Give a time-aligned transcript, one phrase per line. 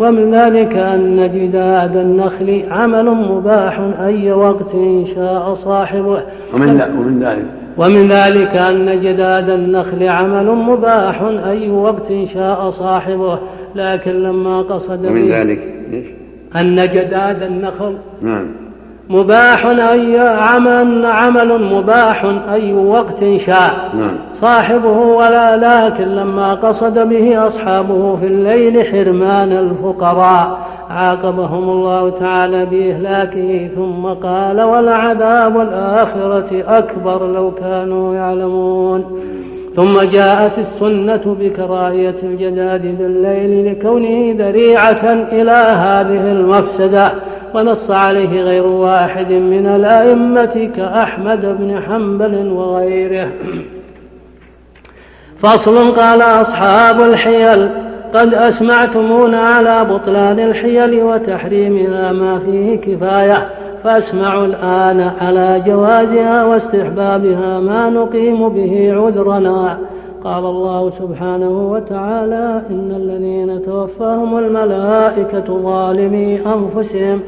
[0.00, 4.72] ومن ذلك أن جداد النخل عمل مباح أي وقت
[5.14, 6.22] شاء صاحبه.
[6.54, 7.44] ومن, ومن ذلك.
[7.78, 13.38] ومن ذلك أن جداد النخل عمل مباح أي وقت شاء صاحبه.
[13.74, 15.60] لكن لما قصد ومن ذلك
[16.56, 18.65] أن جداد النخل نعم.
[19.10, 23.90] مباح أي عمل عمل مباح أي وقت شاء.
[23.98, 24.16] نعم.
[24.34, 30.58] صاحبه ولا لكن لما قصد به أصحابه في الليل حرمان الفقراء.
[30.90, 39.04] عاقبهم الله تعالى بإهلاكه ثم قال ولعذاب الآخرة أكبر لو كانوا يعلمون.
[39.76, 47.12] ثم جاءت السنة بكراهية الجداد بالليل لكونه ذريعة إلى هذه المفسدة.
[47.56, 53.28] ونص عليه غير واحد من الأئمة كأحمد بن حنبل وغيره.
[55.38, 57.68] فصل قال أصحاب الحيل
[58.14, 63.48] قد أسمعتمونا على بطلان الحيل وتحريمها ما فيه كفاية
[63.84, 69.78] فأسمعوا الآن على جوازها واستحبابها ما نقيم به عذرنا.
[70.24, 77.20] قال الله سبحانه وتعالى إن الذين توفاهم الملائكة ظالمي أنفسهم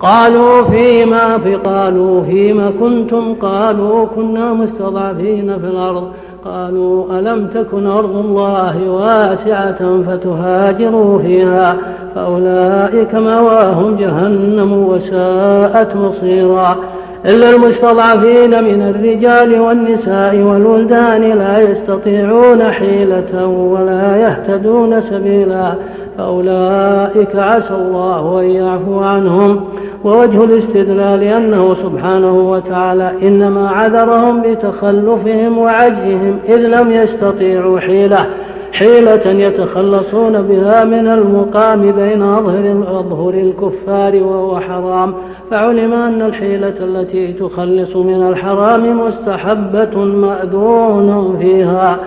[0.00, 6.08] قالوا فيما في قالوا فيما كنتم قالوا كنا مستضعفين في الأرض.
[6.44, 11.76] قالوا ألم تكن أرض الله واسعة فتهاجروا فيها؟
[12.14, 16.76] فأولئك مواهم جهنم وساءت مصيرا.
[17.24, 25.74] إلا المستضعفين من الرجال والنساء والولدان لا يستطيعون حيلة ولا يهتدون سبيلا.
[26.18, 29.60] فأولئك عسى الله أن يعفو عنهم.
[30.04, 38.26] ووجه الاستدلال أنه سبحانه وتعالى إنما عذرهم بتخلفهم وعجزهم إذ لم يستطيعوا حيلة.
[38.72, 45.14] حيلة يتخلصون بها من المقام بين أظهر أظهر الكفار وهو حرام.
[45.50, 51.98] فعلم أن الحيلة التي تخلص من الحرام مستحبة مأذون فيها.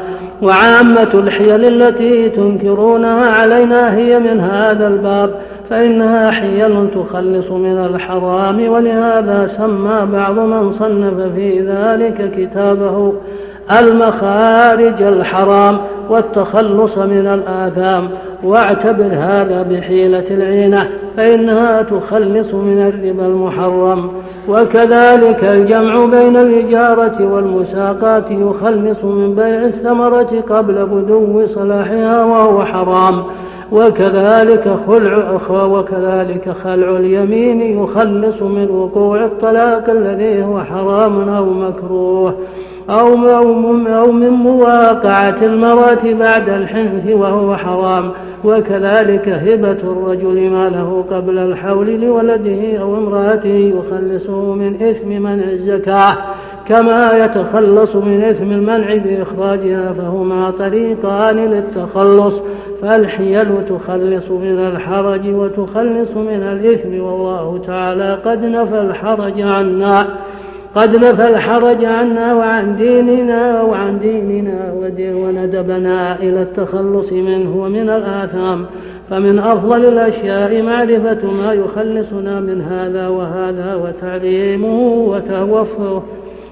[0.41, 5.35] وعامة الحيل التي تنكرونها علينا هي من هذا الباب
[5.69, 13.13] فإنها حيل تخلص من الحرام ولهذا سمى بعض من صنف في ذلك كتابه
[13.79, 15.77] المخارج الحرام
[16.09, 18.09] والتخلص من الآثام.
[18.43, 24.11] واعتبر هذا بحيلة العينة فإنها تخلص من الربا المحرم.
[24.49, 33.23] وكذلك الجمع بين الإجارة والمساقات يخلص من بيع الثمرة قبل بدو صلاحها وهو حرام.
[33.71, 42.33] وكذلك خلع وكذلك خلع اليمين يخلص من وقوع الطلاق الذي هو حرام أو مكروه.
[42.89, 43.27] أو
[43.87, 48.11] أو من مواقعة المرأة بعد الحنث وهو حرام
[48.43, 56.17] وكذلك هبة الرجل ماله قبل الحول لولده أو امرأته يخلصه من إثم منع الزكاة
[56.67, 62.41] كما يتخلص من إثم المنع بإخراجها فهما طريقان للتخلص
[62.81, 70.07] فالحيل تخلص من الحرج وتخلص من الإثم والله تعالى قد نفى الحرج عنا.
[70.75, 78.65] قد نفى الحرج عنا وعن ديننا وعن ديننا وندبنا إلى التخلص منه ومن الآثام.
[79.09, 86.03] فمن أفضل الأشياء معرفة ما يخلصنا من هذا وهذا وتعليمه وتوفره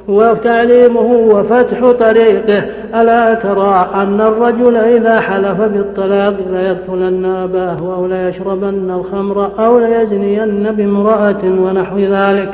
[0.07, 2.63] وتعليمه وفتح طريقه.
[2.95, 11.43] ألا ترى أن الرجل إذا حلف بالطلاق ليدخلن أباه أو ليشربن الخمر أو ليزنين بامرأة
[11.43, 12.53] ونحو ذلك.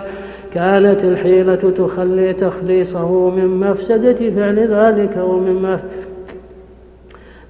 [0.54, 5.62] كانت الحيلة تخلي تخليصه من مفسدة فعل ذلك ومن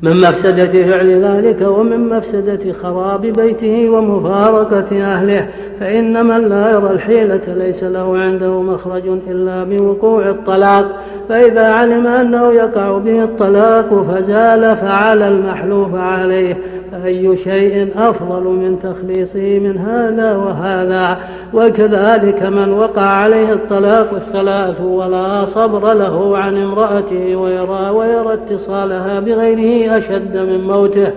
[0.04, 5.48] من مفسدة فعل ذلك ومن مفسدة خراب بيته ومفارقة أهله
[5.80, 10.86] فإن من لا يرى الحيلة ليس له عنده مخرج إلا بوقوع الطلاق.
[11.30, 16.58] فإذا علم أنه يقع به الطلاق فزال فعلى المحلوف عليه
[16.92, 21.18] فأي شيء أفضل من تخليصه من هذا وهذا؟
[21.54, 29.93] وكذلك من وقع عليه الطلاق الثلاث ولا صبر له عن امرأته ويرى ويرى اتصالها بغيره
[29.98, 31.12] أشد من موته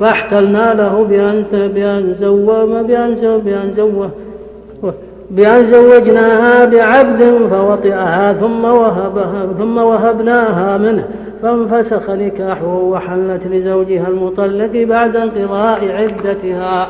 [0.00, 4.10] فاحتلنا له بأن بأن زوم بأن بأن
[5.30, 11.04] بأن زوجناها بعبد فوطئها ثم وهبها ثم وهبناها منه
[11.42, 16.88] فانفسخ نكاحه وحلت لزوجها المطلق بعد انقضاء عدتها.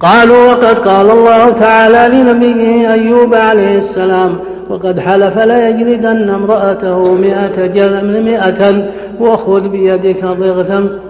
[0.00, 4.38] قالوا وقد قال الله تعالى لنبيه أيوب عليه السلام
[4.70, 8.90] وقد حلف ليجلدن امرأته مئة جلد مئة
[9.20, 11.00] وخذ بيدك ضغثا.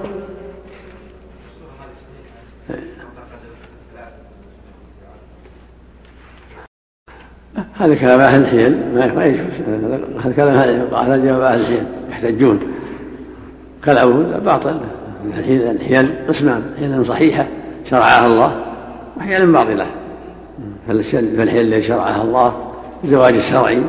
[7.74, 8.78] هذا كلام أهل الحيل.
[8.94, 9.40] ما يجوز
[10.24, 10.56] هذا كلام
[11.24, 11.84] جواب أهل الحيل.
[12.10, 12.60] يحتجون.
[13.84, 14.80] كالعود باطل.
[15.38, 17.46] الحيل قسمان حيل صحيحة.
[17.90, 18.60] شرعها الله.
[19.16, 19.86] وحيل باطلة.
[20.88, 22.73] فالحيل التي شرعها الله.
[23.04, 23.82] الزواج الشرعي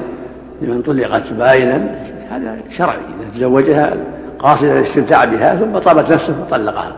[0.61, 1.95] لمن طلقت باينا
[2.31, 3.93] هذا شرعي إذا تزوجها
[4.39, 6.91] قاصدا الاستمتاع بها ثم طابت نفسه فطلقها.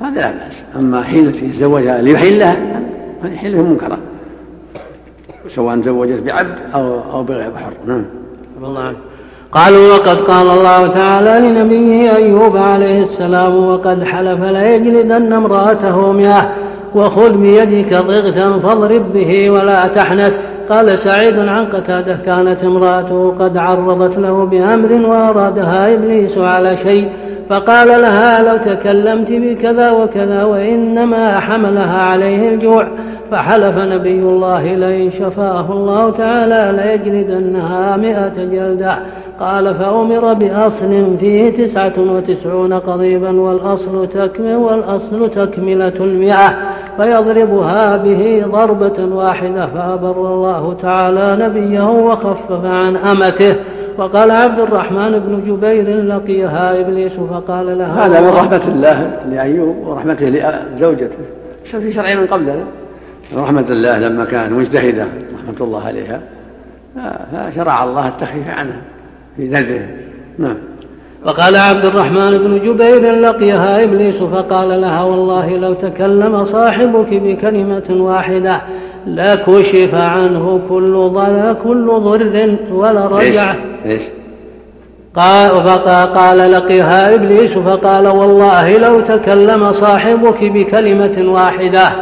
[0.00, 0.54] هذا لا بأس.
[0.76, 2.56] أما حين تزوجها ليحلها
[3.24, 3.98] هذه حله منكره
[5.48, 7.72] سواء زوجت بعبد أو أو بغير حر.
[7.86, 8.04] نعم.
[9.52, 16.52] قالوا وقد قال الله تعالى لنبيه أيوب عليه السلام وقد حلف ليجلدن امرأته مئة
[16.94, 20.38] وخذ بيدك ضغثا فاضرب به ولا تحنث.
[20.70, 27.10] قال سعيد عن قتادة كانت امرأته قد عرضت له بأمر وأرادها إبليس على شيء
[27.50, 32.88] فقال لها لو تكلمت بكذا وكذا وإنما حملها عليه الجوع.
[33.30, 38.98] فحلف نبي الله لئن شفاه الله تعالى ليجلدنها مئة جلدة.
[39.40, 46.56] قال فأمر بأصل فيه تسعة وتسعون قضيبا والأصل تكمل والأصل تكملة المئة.
[46.96, 53.56] فيضربها به ضربة واحدة فأبر الله تعالى نبيه وخفف عن أمته.
[53.98, 60.28] وقال عبد الرحمن بن جبير لقيها إبليس فقال لها هذا من رحمة الله لأيوب ورحمته
[60.28, 61.16] لزوجته.
[61.64, 62.64] في شرع من قبلنا
[63.34, 66.20] رحمة الله لما كانت مجتهدة رحمة الله عليها.
[67.32, 68.80] فشرع الله التخفيف عنها
[69.36, 69.86] في ذنبه
[70.38, 70.56] نعم.
[71.26, 78.62] وقال عبد الرحمن بن جبير لقيها إبليس فقال لها والله لو تكلم صاحبك بكلمة واحدة
[79.06, 83.54] لكشف عنه كل ضر كل ضر ولرجع
[83.86, 84.02] إيش؟
[85.14, 91.92] قال فقال لقيها إبليس فقال والله لو تكلم صاحبك بكلمة واحدة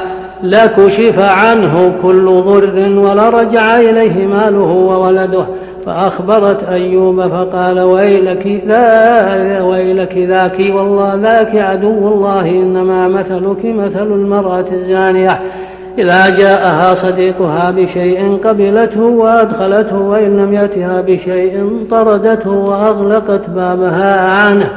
[0.45, 5.45] لكشف عنه كل ضر ولرجع إليه ماله وولده.
[5.87, 14.65] فأخبرت أيوب فقال ويلك ذا ويلك ذاك والله ذاك عدو الله إنما مثلك مثل المرأة
[14.73, 15.41] الزانية.
[15.99, 24.71] إذا جاءها صديقها بشيء قبلته وأدخلته وإن لم يأتها بشيء طردته وأغلقت بابها عنه.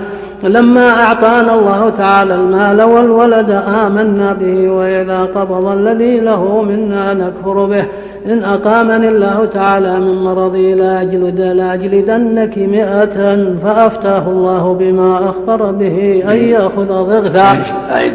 [0.44, 3.52] لما أعطانا الله تعالى المال والولد
[3.86, 7.86] آمنا به وإذا قبض الذي له منا نكفر به.
[8.26, 16.44] إن أقامني الله تعالى من مرضي لأجلد لأجلدنك مئة فأفتاه الله بما أخبر به أن
[16.44, 17.52] يأخذ ضغثا
[17.92, 18.14] أعد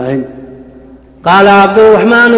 [0.00, 0.24] أعد
[1.24, 2.30] قال عبد الرحمن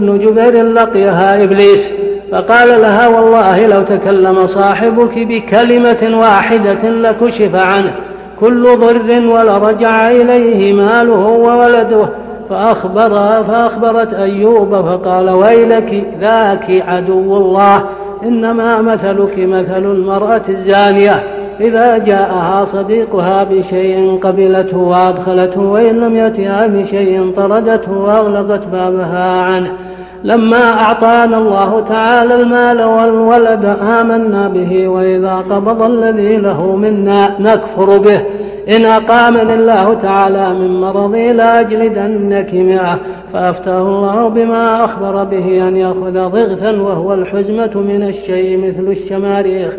[0.00, 1.88] بن جبير لقيها إبليس.
[2.32, 7.94] فقال لها والله لو تكلم صاحبك بكلمة واحدة لكشف عنه
[8.40, 12.08] كل ضر ولرجع إليه ماله وولده.
[12.50, 13.10] فأخبر
[13.44, 17.82] فأخبرت أيوب فقال ويلك ذاك عدو الله
[18.22, 21.22] إنما مثلك مثل المرأة الزانية.
[21.60, 29.72] إذا جاءها صديقها بشيء قبلته وأدخلته وإن لم يأتها بشيء طردته وأغلقت بابها عنه.
[30.24, 38.22] لما أعطانا الله تعالى المال والولد آمنا به وإذا قبض الذي له منا نكفر به.
[38.76, 42.98] إن أقامني الله تعالى من مرضي لأجلدنك مئة.
[43.32, 49.72] فأفتاه الله بما أخبر به أن يأخذ ضغثا وهو الحزمة من الشيء مثل الشماريخ.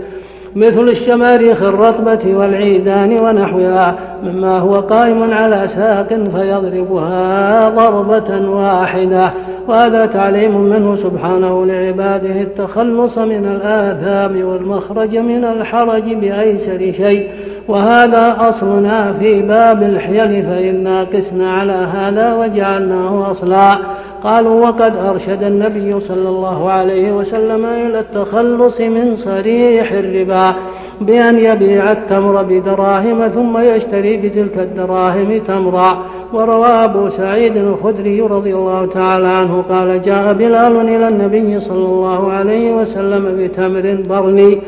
[0.56, 3.96] مثل الشماريخ الرطبة والعيدان ونحوها.
[4.24, 9.32] مما هو قائم على ساق فيضربها ضربة واحدة.
[9.68, 17.30] وهذا تعليم منه سبحانه لعباده التخلص من الآثام والمخرج من الحرج بأيسر شيء.
[17.68, 23.78] وهذا أصلنا في باب الحيل فإنا قسنا على هذا وجعلناه أصلا.
[24.24, 30.56] قالوا وقد أرشد النبي صلى الله عليه وسلم إلى التخلص من صريح الربا
[31.02, 36.06] بأن يبيع التمر بدراهم ثم يشتري بتلك الدراهم تمرا.
[36.34, 42.32] وروى أبو سعيد الخدري رضي الله تعالى عنه قال جاء بلال إلى النبي صلى الله
[42.32, 44.62] عليه وسلم بتمر برني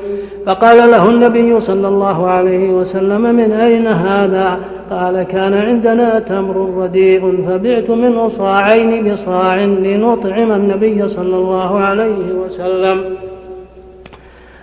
[0.45, 4.59] فقال له النبي صلى الله عليه وسلم من أين هذا؟
[4.91, 13.03] قال كان عندنا تمر رديء فبعت منه صاعين بصاع لنطعم النبي صلى الله عليه وسلم.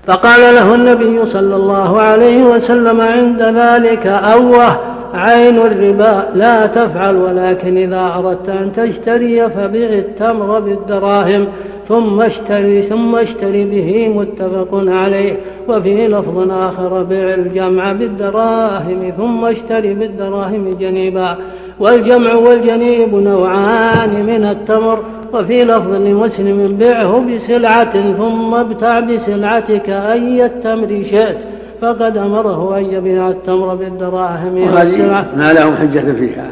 [0.03, 4.77] فقال له النبي صلى الله عليه وسلم عند ذلك أوه
[5.15, 11.47] عين الربا لا تفعل ولكن إذا أردت أن تشتري فبع التمر بالدراهم.
[11.93, 14.71] ثم اشتري ثم اشتري به متفق
[15.01, 15.37] عليه.
[15.69, 21.37] وفي لفظ آخر بع الجمع بالدراهم ثم اشتري بالدراهم جنيبا.
[21.81, 24.99] والجمع والجنيب نوعان من التمر.
[25.35, 31.39] وفي لفظ لمسلم بعه بسلعة ثم ابتع بسلعتك أي التمر شئت.
[31.81, 35.27] فقد أمره أن يبيع التمر بالدراهم والسلعة.
[35.37, 36.51] ما لهم حجة فيها.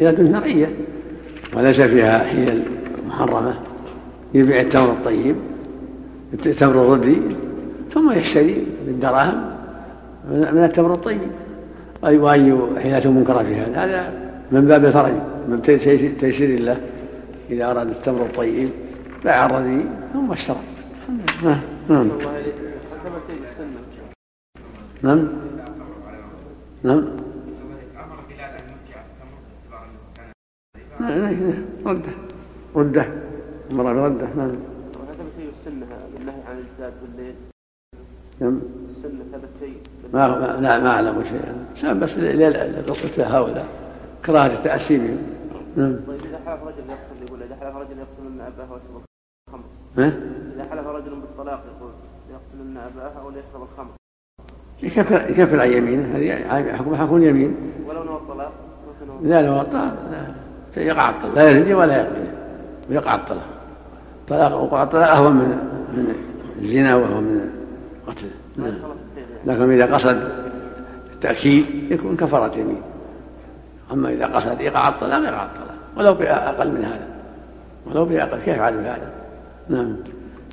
[0.00, 0.70] هذه شرعية.
[1.56, 2.62] وليس فيها حيل
[3.08, 3.54] محرمة.
[4.34, 5.36] يبيع التمر الطيب
[6.46, 7.18] التمر الردي
[7.92, 9.52] ثم يشتري بالدراهم
[10.30, 11.20] من التمر الطيب.
[12.04, 14.12] أي وأي حيلة منكرة في هذا هذا
[14.52, 15.12] من باب الفرج
[15.48, 16.80] من تيسير الله.
[17.50, 18.68] إذا أراد التمر الطيب
[19.24, 20.60] باع الردي ثم اشترى.
[21.42, 21.60] نعم.
[21.88, 22.10] نعم.
[25.02, 25.28] نعم
[26.82, 27.04] نعم.
[31.86, 32.12] رده
[32.76, 33.06] رده.
[33.72, 34.56] أمر برده نعم
[35.00, 37.34] وهذا شيء السنة بالنهي عن الزاد بالليل.
[38.40, 38.60] نعم.
[38.90, 39.76] السنة ثبت شيء
[40.14, 41.24] ما لا ما أعلم
[41.74, 41.92] شيئا.
[41.94, 42.10] بس
[42.90, 43.66] قصه هؤلاء.
[44.26, 45.18] كراهه التاسي بهم
[45.76, 45.96] نعم.
[46.06, 49.02] طيب إذا حلف رجل يقتل يقول إذا حلف رجل يقتل من أباه ويشرب
[49.48, 49.64] الخمر.
[50.54, 51.90] إذا حلف رجل بالطلاق يقول
[52.30, 53.90] يقتل من أباه أو يشرب الخمر.
[54.82, 57.56] يكفر يكفر عن يمينه هذه حكم حكم يمين.
[57.88, 58.52] ولو نوى الطلاق
[59.22, 59.96] لا نوى الطلاق.
[60.76, 61.34] يقع الطلاق.
[61.34, 62.26] لا يزني ولا يقبل
[62.90, 63.46] ويقع الطلاق.
[64.38, 65.48] طلاق الطلاق اهون من
[65.92, 66.14] من
[66.62, 67.50] الزنا وهو من
[68.08, 68.26] القتل.
[68.56, 68.74] نعم.
[69.46, 70.22] لكن إذا قصد
[71.12, 72.82] التأكيد يكون كفارة يمين.
[73.92, 75.74] أما إذا قصد إيقاع الطلاق يقع الطلاق.
[75.96, 77.06] ولو بأقل من هذا.
[77.86, 78.38] ولو بأقل.
[78.38, 79.10] كيف يفعل بهذا؟
[79.68, 79.96] نعم.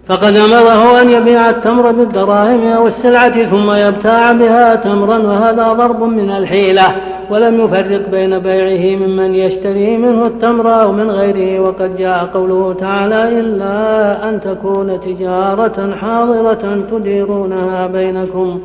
[0.09, 6.29] فقد أمره أن يبيع التمر بالدراهم أو السلعة ثم يبتاع بها تمرا وهذا ضرب من
[6.29, 6.83] الحيلة
[7.31, 13.39] ولم يفرق بين بيعه ممن يشتري منه التمر أو من غيره وقد جاء قوله تعالى
[13.39, 18.59] إلا أن تكون تجارة حاضرة تديرونها بينكم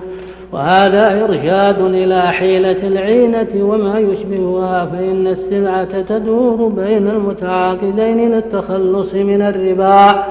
[0.53, 10.25] وهذا إرشاد إلى حيلة العينة وما يشبهها فإن السلعة تدور بين المتعاقدين للتخلص من الربا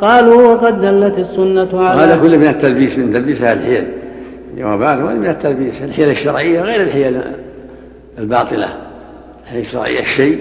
[0.00, 3.88] قالوا وقد دلت السنة على هذا كله من التلبيس من تلبيس هذه الحيل.
[4.56, 5.82] جوابات من التلبيس.
[5.82, 7.22] الحيل الشرعية غير الحيل
[8.18, 8.68] الباطلة.
[9.44, 10.40] الحيل الشرعية الشيء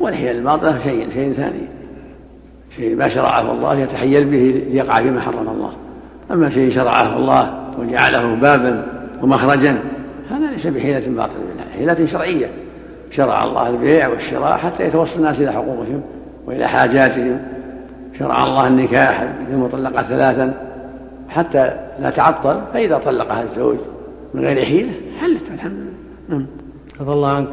[0.00, 1.68] والحيل الباطلة شيء شيء ثاني.
[2.76, 5.72] شيء ما شرعه الله يتحيل به ليقع فيما حرم الله.
[6.30, 8.86] أما شيء شرعه الله وجعله بابا
[9.22, 9.78] ومخرجا
[10.30, 11.38] هذا ليس بحيلة باطلة
[11.78, 12.46] حيلة شرعية.
[13.10, 16.02] شرع الله البيع والشراء حتى يتوصل الناس إلى حقوقهم
[16.46, 17.40] وإلى حاجاتهم.
[18.18, 20.54] شرع الله النكاح للمطلقة ثلاثا
[21.28, 21.70] حتى
[22.00, 23.76] لا تعطل فإذا طلقها الزوج
[24.34, 25.92] من غير حيلة حلت الحمد لله.
[26.28, 26.46] نعم
[27.00, 27.48] الله عنك.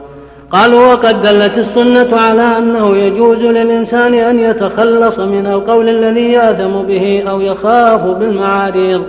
[0.52, 7.24] قالوا وقد دلت السنة على أنه يجوز للإنسان أن يتخلص من القول الذي يأثم به
[7.30, 9.04] أو يخاف بالمعاريض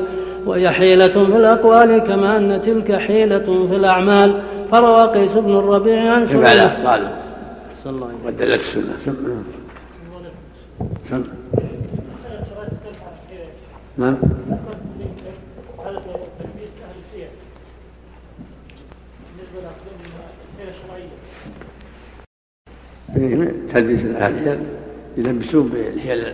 [0.47, 4.41] وهي حيلة في الأقوال كما أن تلك حيلة في الأعمال.
[4.73, 6.41] فروى قيس بن الربيع عن سنة
[6.85, 7.09] قالوا
[7.85, 8.27] صلى الله عليه وسلم.
[8.27, 9.15] ودلت السنة.
[13.99, 14.17] نعم.
[23.75, 24.59] تلبيس أهل
[25.19, 26.33] يلبسون بالحيل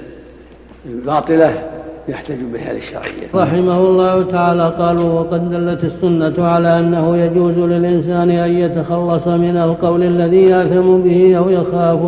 [0.87, 1.71] الباطلة
[2.09, 3.29] يحتج بالحيل الشرعية.
[3.35, 10.03] رحمه الله تعالى قالوا وقد دلت السنة على أنه يجوز للإنسان أن يتخلص من القول
[10.03, 11.99] الذي ياثم به أو يخاف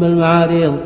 [0.00, 0.76] بالمعاريض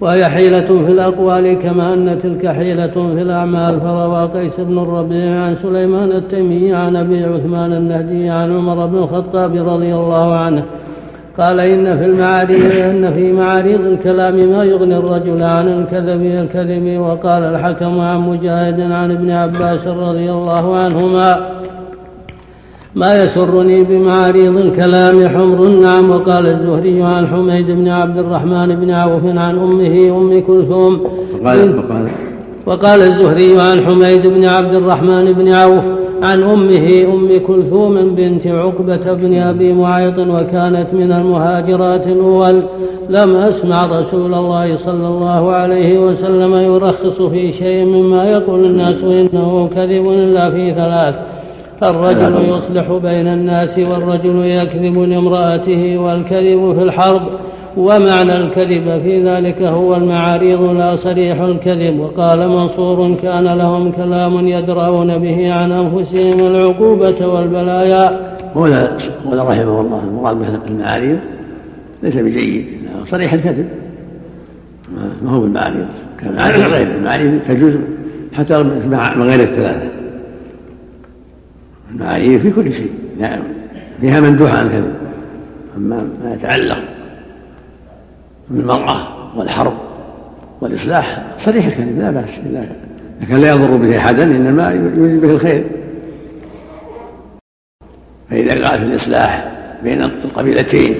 [0.00, 3.80] وهي حيلة في الأقوال كما أن تلك حيلة في الأعمال.
[3.80, 9.68] فروى قيس بن الربيع عن سليمان التيمي عن أبي عثمان النهدي عن عمر بن الخطاب
[9.68, 10.62] رضي الله عنه.
[11.38, 17.42] قال إن في المعاريض إن في معاريض الكلام ما يغني الرجل عن الكذب الكذب وقال
[17.42, 21.55] الحكم عن مجاهد عن ابن عباس رضي الله عنهما
[22.96, 29.24] ما يسرني بمعاريض الكلام حمر نعم وقال الزهري عن حميد بن عبد الرحمن بن عوف
[29.24, 31.00] عن أمه أم كلثوم.
[31.42, 32.08] وقال, وقال,
[32.66, 35.84] وقال الزهري عن حميد بن عبد الرحمن بن عوف
[36.22, 42.62] عن أمه أم كلثوم بنت عقبة بن أبي معيط وكانت من المهاجرات الأول.
[43.10, 49.68] لم أسمع رسول الله صلى الله عليه وسلم يرخص في شيء مما يقول الناس إنه
[49.74, 51.35] كذب إلا في ثلاث.
[51.82, 57.22] الرجل يصلح بين الناس والرجل يكذب لامرأته والكذب في الحرب
[57.76, 62.00] ومعنى الكذب في ذلك هو المعاريض لا صريح الكذب.
[62.00, 68.36] وقال منصور كان لهم كلام يدرؤون به عن أنفسهم العقوبة والبلايا.
[68.54, 68.98] هنا
[69.30, 71.18] قال رحمه الله المراد بالمعاريض
[72.02, 72.66] ليس بجيد
[73.04, 73.68] صريح الكذب.
[75.22, 75.86] ما هو بالمعاريض
[76.20, 77.74] كالمعاريض غير المعاريض تجوز
[78.32, 80.05] حتى من غير الثلاثة.
[81.96, 82.90] المعاريض في كل شيء.
[83.20, 83.42] نعم
[84.00, 84.94] فيها مندوح عن الكذب.
[85.76, 86.78] أما ما يتعلق
[88.50, 88.96] بالمرأة
[89.36, 89.74] والحرب
[90.60, 92.30] والإصلاح صريح الكذب لا بأس
[93.22, 95.64] لكن لا يضر به أحدا إنما يريد به الخير.
[98.30, 99.52] فإذا قال في الإصلاح
[99.84, 100.96] بين القبيلتين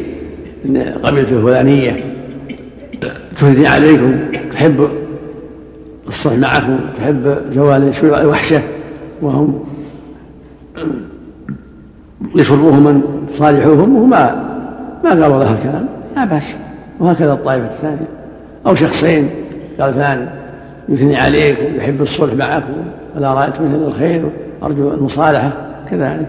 [0.64, 1.96] إن قبيلة الفلانية
[3.40, 4.14] تهدي عليكم
[4.52, 4.88] تحب
[6.08, 8.62] الصلح معكم تحب زوال الوحشة
[9.22, 9.64] وهم
[12.34, 13.02] يسرهم من
[13.32, 14.46] صالحوهم وما
[15.04, 15.86] ما قالوا لها الكلام.
[16.16, 16.54] لا بأس.
[17.00, 18.08] وهكذا الطائفة الثانية.
[18.66, 19.30] أو شخصين
[19.80, 20.28] قال فلان
[20.88, 22.74] يثني عليك ويحب الصلح معكم
[23.16, 24.30] ولا رأيت مثل الخير
[24.62, 25.52] أرجو المصالحة.
[25.90, 26.26] كذلك.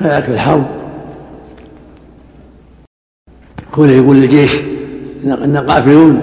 [0.00, 0.64] كذلك في الحرب.
[3.74, 4.54] كونه يقول للجيش
[5.24, 6.20] إن قافلون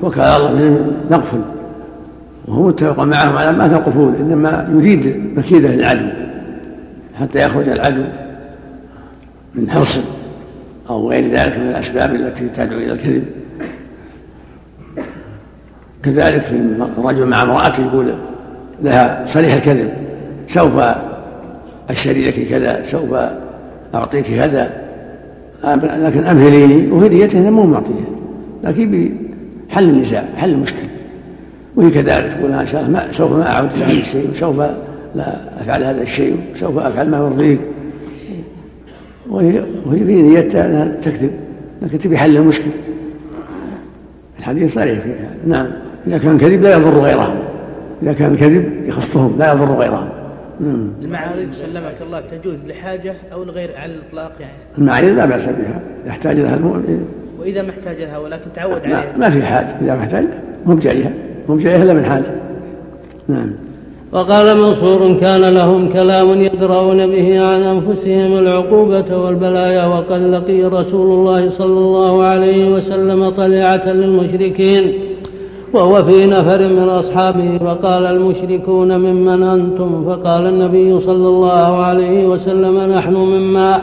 [0.00, 1.40] توكل على الله نقفل
[2.48, 6.27] وهو متفق معهم على ما توقفون إنما يريد مكيدة للعدو.
[7.20, 8.04] حتى يخرج العدو
[9.54, 9.98] من حرص
[10.90, 13.24] أو غير ذلك من الأسباب التي تدعو إلى الكذب.
[16.02, 16.44] كذلك
[16.98, 18.14] الرجل مع امرأته يقول
[18.82, 19.92] لها صريح الكذب
[20.48, 20.72] سوف
[21.90, 23.14] أشتري لك كذا سوف
[23.94, 24.70] أعطيك كذا
[25.64, 28.06] لكن أمهليني وهديته مو معطيها.
[28.64, 29.10] لكن
[29.70, 30.88] بحل النزاع حل المشكلة.
[31.76, 34.62] وهي كذلك تقول إن شاء الله سوف ما أعود إلى هذا الشيء وسوف
[35.14, 37.60] لا أفعل هذا الشيء وسوف أفعل ما يرضيك
[39.30, 41.30] وهي وهي في نيتها أنها تكذب
[41.82, 42.72] لكن تبي حل المشكلة.
[44.38, 45.30] الحديث صريح فيها.
[45.46, 45.66] نعم
[46.06, 47.36] إذا كان كذب لا يضر غيرهم
[48.02, 50.08] إذا كان كذب يخصهم لا يضر غيرهم
[50.60, 50.92] نعم.
[51.02, 54.52] المعارض سلمك الله تجوز لحاجة أو لغير على الإطلاق يعني.
[54.78, 57.08] المعارض لا بأس بها يحتاج لها المؤمن.
[57.40, 59.16] وإذا ما احتاج لها ولكن تعود عليها.
[59.18, 59.76] ما في حاجة.
[59.80, 60.24] إذا ما احتاج
[60.66, 61.10] مو بجايها.
[61.48, 62.34] مو بجايها إلا من حاجة.
[63.28, 63.50] نعم.
[64.12, 71.50] وقال منصور كان لهم كلام يدرؤون به عن أنفسهم العقوبة والبلايا وقد لقي رسول الله
[71.50, 74.92] صلى الله عليه وسلم طليعة للمشركين
[75.74, 82.78] وهو في نفر من أصحابه فقال المشركون ممن أنتم؟ فقال النبي صلى الله عليه وسلم
[82.78, 83.82] نحن مما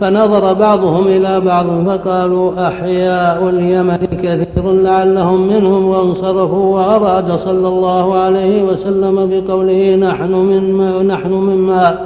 [0.00, 8.62] فنظر بعضهم إلى بعض فقالوا أحياء اليمن كثير لعلهم منهم وانصرفوا وأراد صلى الله عليه
[8.62, 11.98] وسلم بقوله نحن من نحن مما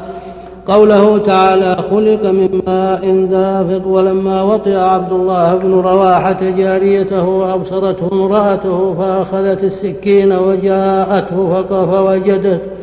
[0.68, 8.94] قوله تعالى خلق من ماء دافق ولما وطئ عبد الله بن رواحة جاريته وأبصرته امرأته
[8.94, 12.79] فأخذت السكين وجاءته فوجدته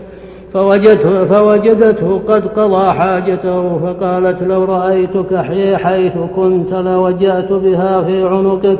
[0.58, 5.36] فوجدته, فوجدته قد قضى حاجته فقالت لو رأيتك
[5.76, 8.80] حيث كنت لوجأت بها في عنقك.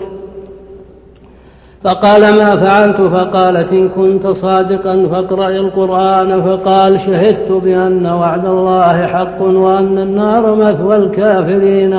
[1.84, 6.42] فقال ما فعلت؟ فقالت إن كنت صادقا فاقرأ القرآن.
[6.42, 11.94] فقال شهدت بأن وعد الله حق وأن النار مثوى الكافرين.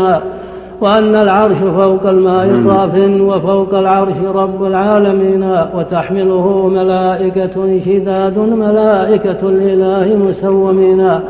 [0.80, 11.20] وأن العرش فوق الماء طاف وفوق العرش رب العالمين وتحمله ملائكة شداد ملائكة الإله مسومين.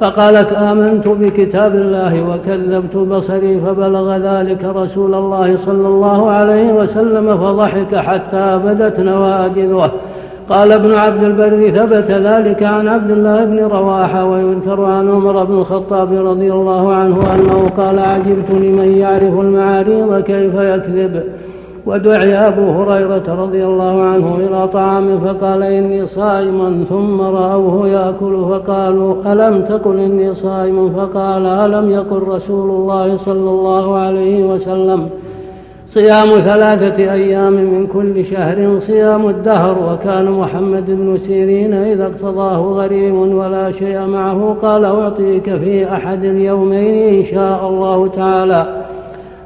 [0.00, 7.96] فقالت آمنت بكتاب الله وكذبت بصري فبلغ ذلك رسول الله صلى الله عليه وسلم فضحك
[7.96, 9.90] حتى بدت نواجذه.
[10.48, 15.54] قال ابن عبد البر ثبت ذلك عن عبد الله بن رواحة ويذكر عن عمر بن
[15.54, 21.22] الخطاب رضي الله عنه أنه قال عجبت لمن يعرف المعاريض كيف يكذب.
[21.86, 29.32] ودعي أبو هريرة رضي الله عنه إلى طعام فقال إني صائم ثم رأوه يأكل فقالوا
[29.32, 35.08] ألم تقل إني صائم؟ فقال ألم يقل رسول الله صلى الله عليه وسلم؟
[35.94, 43.34] صيام ثلاثة أيام من كل شهر صيام الدهر وكان محمد بن سيرين إذا اقتضاه غريم
[43.38, 48.84] ولا شيء معه قال أعطيك في أحد اليومين إن شاء الله تعالى.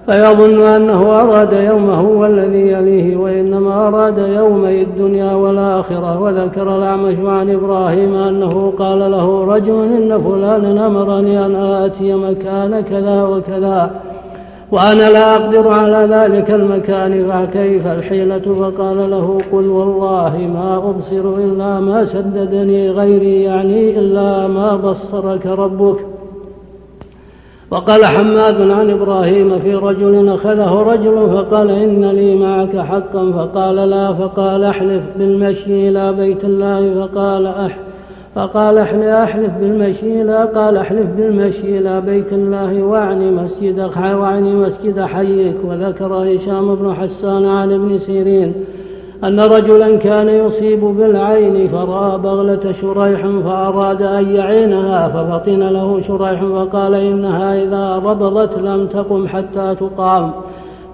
[0.07, 6.21] فيظن أنه أراد يومه والذي يليه وإنما أراد يومي الدنيا والآخرة.
[6.21, 13.23] وذكر الأعمش عن إبراهيم أنه قال له رجل إن فلانا أمرني أن آتي مكان كذا
[13.23, 13.91] وكذا.
[14.73, 21.81] وأنا لا أقدر على ذلك المكان فكيف الحيلة فقال له قل والله ما أبصر إلا
[21.81, 25.97] ما سددني غيري يعني إلا ما بصرك ربك.
[27.71, 34.13] وقال حماد عن إبراهيم في رجل أخذه رجل فقال إن لي معك حقا فقال لا
[34.13, 37.79] فقال احلف بالمشي إلى بيت الله فقال أح
[38.35, 45.57] فقال احلف بالمشي لا قال احلف بالمشي إلى بيت الله واعني مسجد واعني مسجد حيك
[45.65, 48.55] وذكر هشام بن حسان عن ابن سيرين
[49.25, 56.95] أن رجلا كان يصيب بالعين فرأى بغلة شريح فأراد أن يعينها ففطن له شريح فقال
[56.95, 60.33] إنها إذا ربضت لم تقم حتى تقام.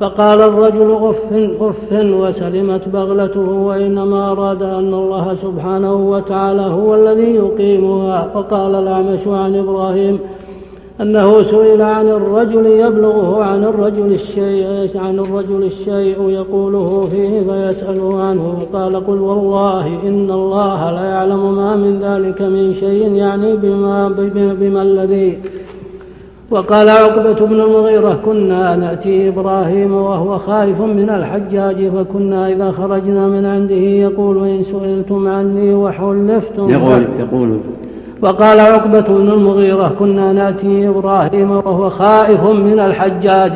[0.00, 8.30] فقال الرجل أف أف وسلمت بغلته وإنما أراد أن الله سبحانه وتعالى هو الذي يقيمها.
[8.34, 10.18] فقال الأعمش عن إبراهيم
[11.00, 18.58] أنه سئل عن الرجل يبلغه عن الرجل الشيء عن الرجل الشيء يقوله فيه فيسأله عنه.
[18.60, 24.08] فقال قل والله إن الله لا يعلم ما من ذلك من شيء يعني بما
[24.60, 25.38] بما الذي
[26.50, 33.46] وقال عقبة بن المغيرة كنا نأتي إبراهيم وهو خائف من الحجاج فكنا إذا خرجنا من
[33.46, 36.70] عنده يقول إن سئلتم عني وحلفتم.
[36.70, 37.58] يقول يقول.
[38.22, 43.52] وقال عقبة بن المغيرة كنا نأتي إبراهيم وهو خائف من الحجاج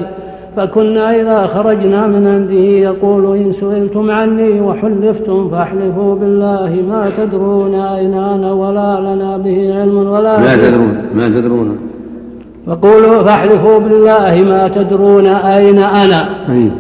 [0.57, 2.55] فكنا إذا خرجنا من عنده
[2.89, 9.97] يقول إن سئلتم عني وحلفتم فاحلفوا بالله ما تدرون أين أنا ولا لنا به علم
[9.97, 11.92] ولا ما تدرون ما تدرون.
[12.67, 16.29] فقولوا فاحلفوا بالله ما تدرون أين أنا.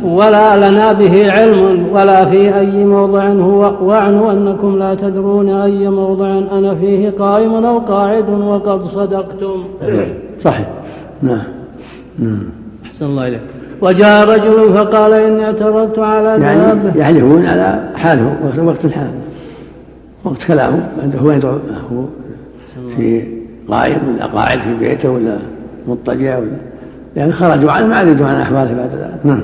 [0.04, 6.38] ولا لنا به علم ولا في أي موضع هو واعنوا أنكم لا تدرون أي موضع
[6.52, 9.64] أنا فيه قائم أو قاعد وقد صدقتم.
[10.40, 10.68] صحيح.
[11.22, 11.42] نعم.
[12.84, 13.40] أحسن الله إليك.
[13.80, 19.10] وجاء رجل فقال إني اعترضت على يعني يحلفون على حاله وقت الحال.
[20.24, 20.80] وقت كلامه
[21.22, 21.30] هو
[21.92, 22.04] هو
[22.96, 23.22] في
[23.68, 25.38] قائم ولا قاعد في بيته ولا
[25.88, 26.38] مضطجع
[27.16, 29.18] يعني خرجوا عن ما عددوا عن أحواله بعد ذلك.
[29.24, 29.40] نعم.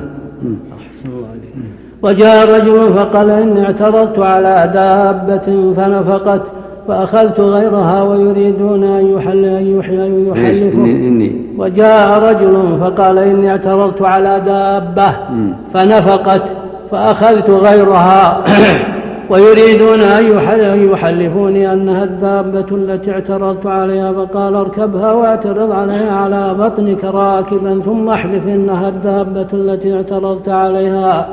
[2.02, 6.42] وجاء رجل فقال إني اعترضت على دابة فنفقت
[6.88, 10.86] فأخذت غيرها ويريدون أن يحل أن يحلفوا.
[11.58, 15.14] وجاء رجل فقال إني اعترضت على دابة
[15.74, 16.42] فنفقت
[16.90, 18.44] فأخذت غيرها.
[19.30, 27.80] ويريدون أن يحلفوني أنها الدابة التي اعترضت عليها فقال اركبها واعترض عليها على بطنك راكبا
[27.84, 31.28] ثم احلف إنها الدابة التي اعترضت عليها.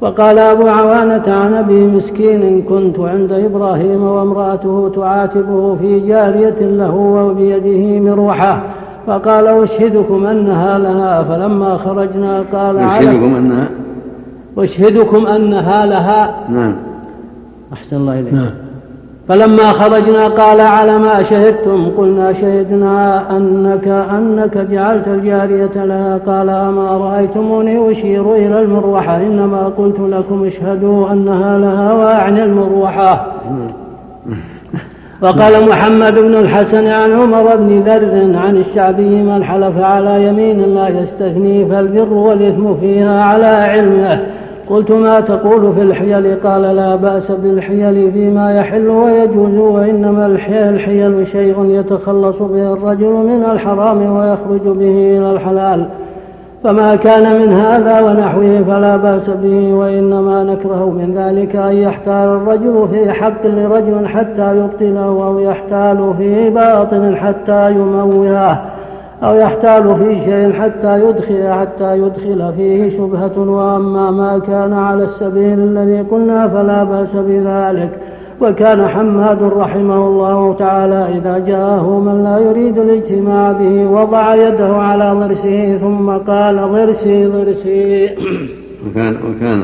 [0.00, 8.00] وقال أبو عوانة عن أبي مسكين كنت عند إبراهيم وامرأته تعاتبه في جارية له وبيده
[8.10, 8.62] مروحة.
[9.06, 11.22] فقال أشهدكم أنها لها.
[11.22, 13.68] فلما خرجنا قال أشهدكم أنها؟
[14.58, 16.34] أشهدكم أنها لها.
[16.48, 16.87] نعم.
[17.72, 18.34] أحسن الله إليك.
[18.34, 18.50] نعم.
[19.28, 26.18] فلما خرجنا قال على ما شهدتم قلنا شهدنا أنك أنك جعلت الجارية لها.
[26.18, 33.26] قال أما رأيتموني أشير إلى المروحة؟ إنما قلت لكم اشهدوا أنها لها وأعني المروحة.
[35.22, 40.88] وقال محمد بن الحسن عن عمر بن ذر عن الشعبي من حلف على يمين لا
[40.88, 44.37] يستثني فالبر والإثم فيها على علمه.
[44.70, 51.64] قلت ما تقول في الحيل؟ قال لا بأس بالحيل فيما يحل ويجوز وإنما الحيل شيء
[51.64, 55.88] يتخلص به الرجل من الحرام ويخرج به إلى الحلال.
[56.64, 62.88] فما كان من هذا ونحوه فلا بأس به وإنما نكره من ذلك أن يحتال الرجل
[62.90, 68.77] في حق لرجل حتى يبطله أو يحتال في باطل حتى يموهه.
[69.22, 73.38] أو يحتال في شيء حتى يدخل حتى يدخل فيه شبهة.
[73.38, 77.90] وأما ما كان على السبيل الذي قلنا فلا بأس بذلك.
[78.40, 85.12] وكان حماد رحمه الله تعالى إذا جاءه من لا يريد الاجتماع به وضع يده على
[85.12, 88.10] ضرسه ثم قال ضرسي ضرسي.
[88.86, 89.62] وكان وكان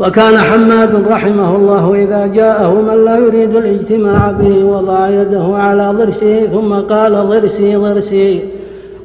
[0.00, 6.46] وكان حماد رحمه الله إذا جاءه من لا يريد الاجتماع به وضع يده على ضرسه
[6.46, 8.57] ثم قال ضرسي ضرسي.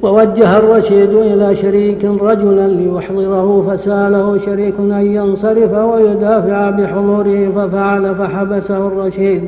[0.04, 9.44] ووجه الرشيد إلى شريك رجلا ليحضره فساله شريك أن ينصرف ويدافع بحضوره ففعل فحبسه الرشيد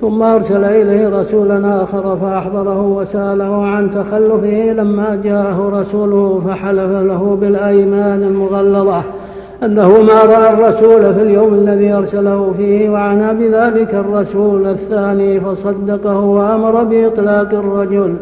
[0.00, 8.22] ثم أرسل إليه رسولا آخر فأحضره وسأله عن تخلفه لما جاءه رسوله فحلف له بالأيمان
[8.22, 9.02] المغلظة
[9.62, 16.84] أنه ما رأى الرسول في اليوم الذي أرسله فيه وعنى بذلك الرسول الثاني فصدقه وأمر
[16.84, 18.14] بإطلاق الرجل.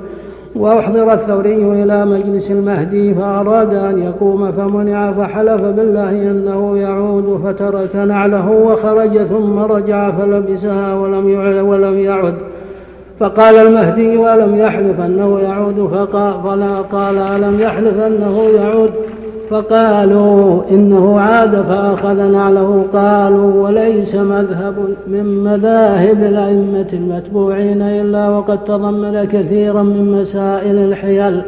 [0.57, 8.51] وأحضر الثوري إلى مجلس المهدي فأراد أن يقوم فمنع فحلف بالله أنه يعود فترك نعله
[8.51, 12.35] وخرج ثم رجع فلبسها ولم ولم يعد.
[13.21, 16.63] فقال المهدي ولم يحلف أنه يعود فقال
[16.93, 18.91] قال ألم يحلف أنه يعود؟
[19.51, 24.75] فقالوا إنه عاد فأخذ نعله قالوا وليس مذهب
[25.07, 31.43] من مذاهب الأئمة المتبوعين إلا وقد تضمن كثيرا من مسائل الحيل.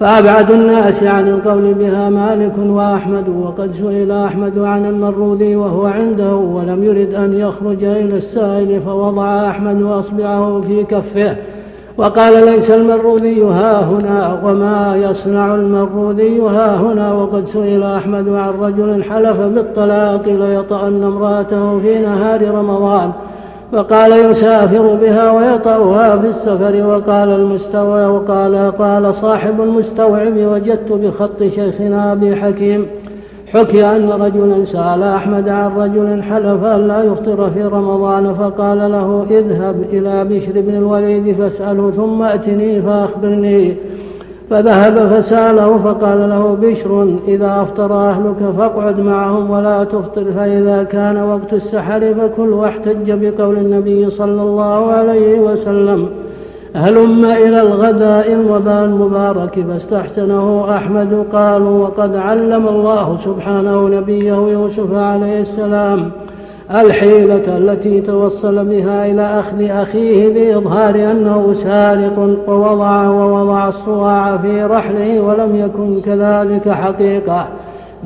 [0.00, 6.84] فأبعد الناس عن القول بها مالك وأحمد وقد سئل أحمد عن المروذي وهو عنده ولم
[6.84, 11.36] يرد أن يخرج إلى السائل فوضع أحمد أصبعه في كفه.
[11.98, 19.04] وقال ليس المروذي ها هنا وما يصنع المروذي ها هنا وقد سئل أحمد عن رجل
[19.04, 23.12] حلف بالطلاق ليطأن امرأته في نهار رمضان
[23.72, 32.12] وقال يسافر بها ويطأها في السفر وقال المستوى وقال قال صاحب المستوعب وجدت بخط شيخنا
[32.12, 32.86] أبي حكيم
[33.52, 39.26] حكي أن رجلا سأل أحمد عن رجل حلف أن لا يفطر في رمضان فقال له
[39.30, 43.76] اذهب إلى بشر بن الوليد فاسأله ثم أتني فأخبرني.
[44.50, 51.52] فذهب فسأله فقال له بشر إذا أفطر أهلك فاقعد معهم ولا تفطر فإذا كان وقت
[51.52, 56.08] السحر فكل واحتج بقول النبي صلى الله عليه وسلم.
[56.74, 65.40] هلم إلى الغداء الوباء المبارك فاستحسنه أحمد قالوا وقد علم الله سبحانه نبيه يوسف عليه
[65.40, 66.10] السلام
[66.70, 75.20] الحيلة التي توصل بها إلى أخذ أخيه بإظهار أنه سارق ووضع ووضع الصواع في رحله
[75.20, 77.48] ولم يكن كذلك حقيقة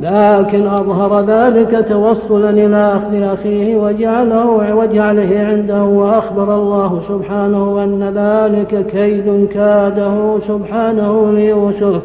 [0.03, 8.87] لكن أظهر ذلك توصلا إلى أخذ أخيه وجعله وجعله عنده وأخبر الله سبحانه أن ذلك
[8.87, 12.03] كيد كاده سبحانه ليوسف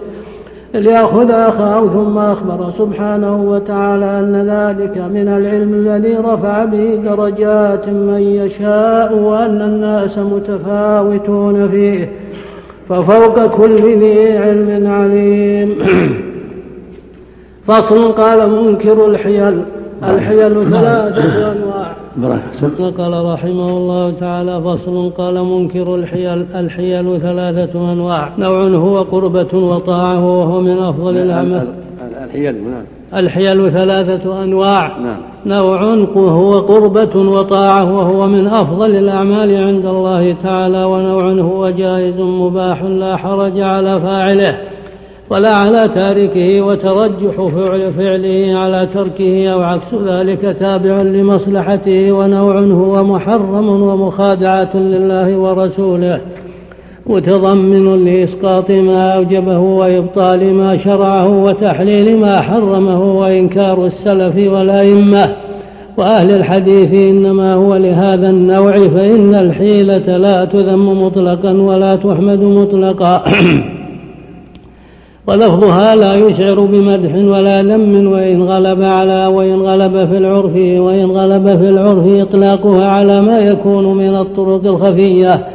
[0.73, 8.19] ليأخذ أخاه ثم أخبر سبحانه وتعالى أن ذلك من العلم الذي رفع به درجات من
[8.19, 12.10] يشاء وأن الناس متفاوتون فيه.
[12.89, 15.75] ففوق كل ذي علم عليم.
[17.71, 19.62] فصل قال منكر الحيل.
[20.03, 21.91] الحيل ثلاثة أنواع.
[22.79, 26.45] نقل رحمه الله تعالى فصل قال منكر الحيل.
[26.55, 28.29] الحيل ثلاثة أنواع.
[28.38, 31.67] نوع هو قربة وطاعة وهو من أفضل الأعمال.
[32.23, 32.84] الحيل نعم.
[33.23, 34.97] الحيل ثلاثة أنواع.
[34.97, 35.19] نعم.
[35.45, 35.84] نوع
[36.15, 43.17] هو قربة وطاعة وهو من أفضل الأعمال عند الله تعالى ونوع هو جائز مباح لا
[43.17, 44.57] حرج على فاعله.
[45.32, 53.04] ولا على تاركه وترجح فعل فعله على تركه أو عكس ذلك تابع لمصلحته ونوع هو
[53.04, 56.22] محرم ومخادعة لله ورسوله.
[57.08, 65.36] متضمن لإسقاط ما أوجبه وإبطال ما شرعه وتحليل ما حرمه وإنكار السلف والأئمة.
[65.98, 73.24] وأهل الحديث إنما هو لهذا النوع فإن الحيلة لا تذم مطلقا ولا تحمد مطلقا.
[75.27, 81.47] ولفظها لا يشعر بمدح ولا ذم وإن غلب على وإن غلب في العرف وإن غلب
[81.47, 85.47] في العرف إطلاقها على ما يكون من الطرق الخفية.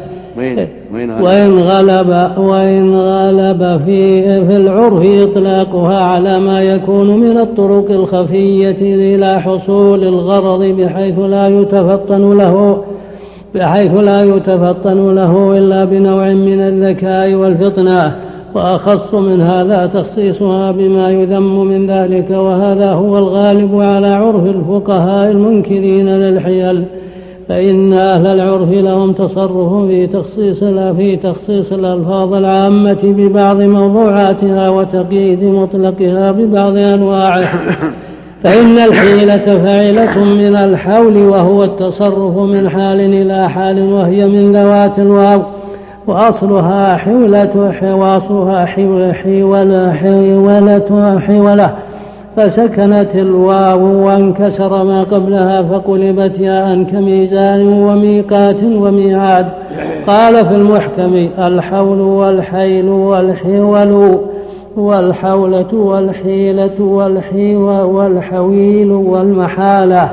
[1.22, 8.76] وإن غلب وإن غلب في في العرف إطلاقها على ما يكون من الطرق الخفية
[9.14, 12.84] إلى حصول الغرض بحيث لا يتفطن له
[13.54, 18.25] بحيث لا يتفطن له إلا بنوع من الذكاء والفطنة.
[18.56, 26.08] وأخص من هذا تخصيصها بما يذم من ذلك وهذا هو الغالب على عرف الفقهاء المنكرين
[26.08, 26.84] للحيل.
[27.48, 36.32] فإن أهل العرف لهم تصرف في تخصيص في تخصيص الألفاظ العامة ببعض موضوعاتها وتقييد مطلقها
[36.32, 37.60] ببعض أنواعها.
[38.42, 45.55] فإن الحيلة فاعلة من الحول وهو التصرف من حال إلى حال وهي من ذوات الواو.
[46.06, 49.12] وأصلها حولة حواصها حولة
[49.92, 51.70] حولة حولة
[52.36, 59.46] فسكنت الواو وانكسر ما قبلها فقلبت ياء كميزان وميقات وميعاد.
[60.06, 64.18] قال في المحكم الحول والحيل والحول
[64.76, 70.10] والحولة والحيلة والحيوة والحويل والمحالة.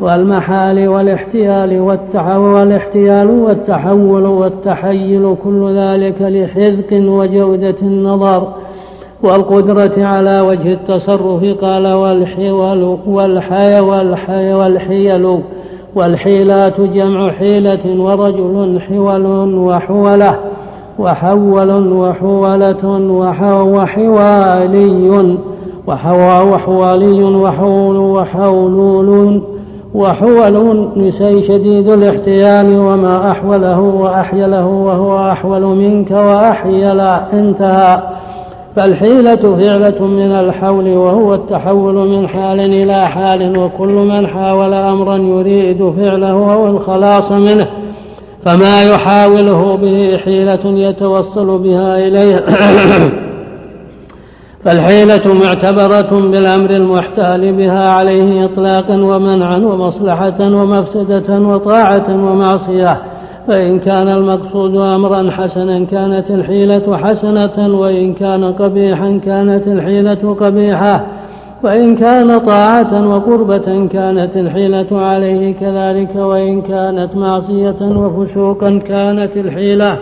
[0.00, 1.80] والمحال والاحتيال
[2.26, 8.48] والاحتيال والتحول والتحيل كل ذلك لحذق وجودة النظر.
[9.22, 15.40] والقدرة على وجه التصرف قال والحول والحي والحي والحيل.
[15.94, 20.38] والحيلات جمع حيلة ورجل حول وحولة
[20.98, 22.86] وحول وحولة
[23.62, 25.26] وحوالي
[26.42, 29.42] وحوالي وحول وحولول
[29.94, 37.00] وحول نسي شديد الاحتيال وما أحوله وأحيله وهو أحول منك وأحيل
[37.32, 38.02] انتهى
[38.76, 45.92] فالحيلة فعلة من الحول وهو التحول من حال إلى حال وكل من حاول أمرا يريد
[45.98, 47.66] فعله أو الخلاص منه.
[48.44, 52.44] فما يحاوله به حيلة يتوصل بها إليه.
[54.64, 63.02] فالحيلة معتبرة بالأمر المحتال بها عليه إطلاقا ومنعا ومصلحة ومفسدة وطاعة ومعصية.
[63.48, 71.06] فإن كان المقصود أمرا حسنا كانت الحيلة حسنة وإن كان قبيحا كانت الحيلة قبيحة.
[71.62, 79.98] وإن كان طاعة وقربة كانت الحيلة عليه كذلك وإن كانت معصية وفسوقا كانت الحيلة.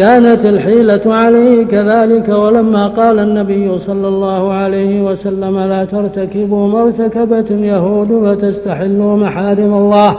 [0.00, 7.50] كانت الحيلة عليه كذلك ولما قال النبي صلى الله عليه وسلم لا ترتكبوا ما ارتكبت
[7.50, 10.18] اليهود فتستحلوا محارم الله.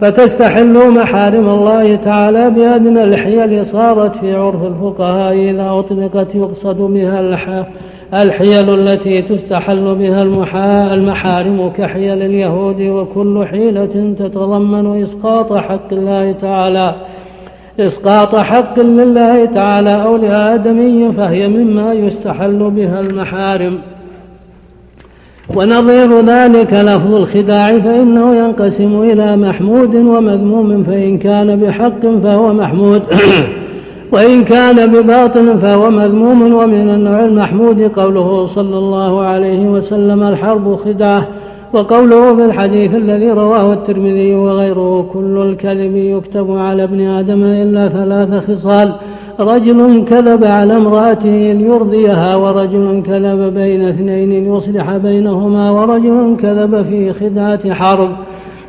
[0.00, 7.20] فتستحلوا محارم الله تعالى بأدنى الحيل صارت في عرف الفقهاء إذا أطلقت يقصد بها
[8.14, 10.22] الحيل التي تستحل بها
[10.94, 16.94] المحارم كحيل اليهود وكل حيلة تتضمن إسقاط حق الله تعالى.
[17.80, 23.78] إسقاط حق لله تعالى أو لآدمي فهي مما يستحل بها المحارم.
[25.56, 33.02] ونظير ذلك لفظ الخداع فإنه ينقسم إلى محمود ومذموم فإن كان بحق فهو محمود.
[34.12, 41.28] وإن كان بباطل فهو مذموم ومن النوع المحمود قوله صلى الله عليه وسلم الحرب خدعة
[41.76, 48.50] وقوله في الحديث الذي رواه الترمذي وغيره كل الكذب يكتب على ابن آدم إلا ثلاث
[48.50, 48.94] خصال.
[49.40, 57.74] رجل كذب على امرأته ليرضيها ورجل كذب بين اثنين ليصلح بينهما ورجل كذب في خدعة
[57.74, 58.10] حرب.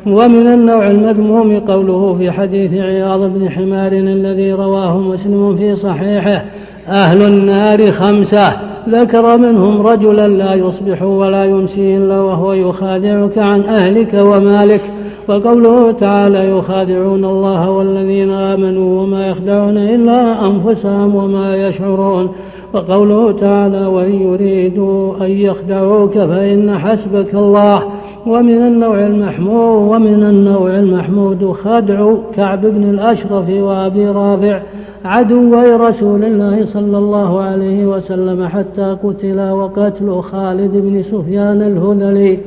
[0.06, 6.44] ومن النوع المذموم قوله في حديث عياض بن حمار الذي رواه مسلم في صحيحه
[6.88, 8.52] أهل النار خمسة.
[8.88, 14.80] ذكر منهم رجلا لا يصبح ولا يمسي إلا وهو يخادعك عن أهلك ومالك.
[15.28, 22.28] وقوله تعالى يخادعون الله والذين آمنوا وما يخدعون إلا أنفسهم وما يشعرون.
[22.74, 27.82] وقوله تعالى وإن يريدوا أن يخدعوك فإن حسبك الله.
[28.26, 34.60] ومن النوع المحمود ومن النوع المحمود خدع كعب بن الأشرف وأبي رافع.
[35.04, 42.38] عدوي رسول الله صلى الله عليه وسلم حتى قتلا وقتل خالد بن سفيان الهذلي.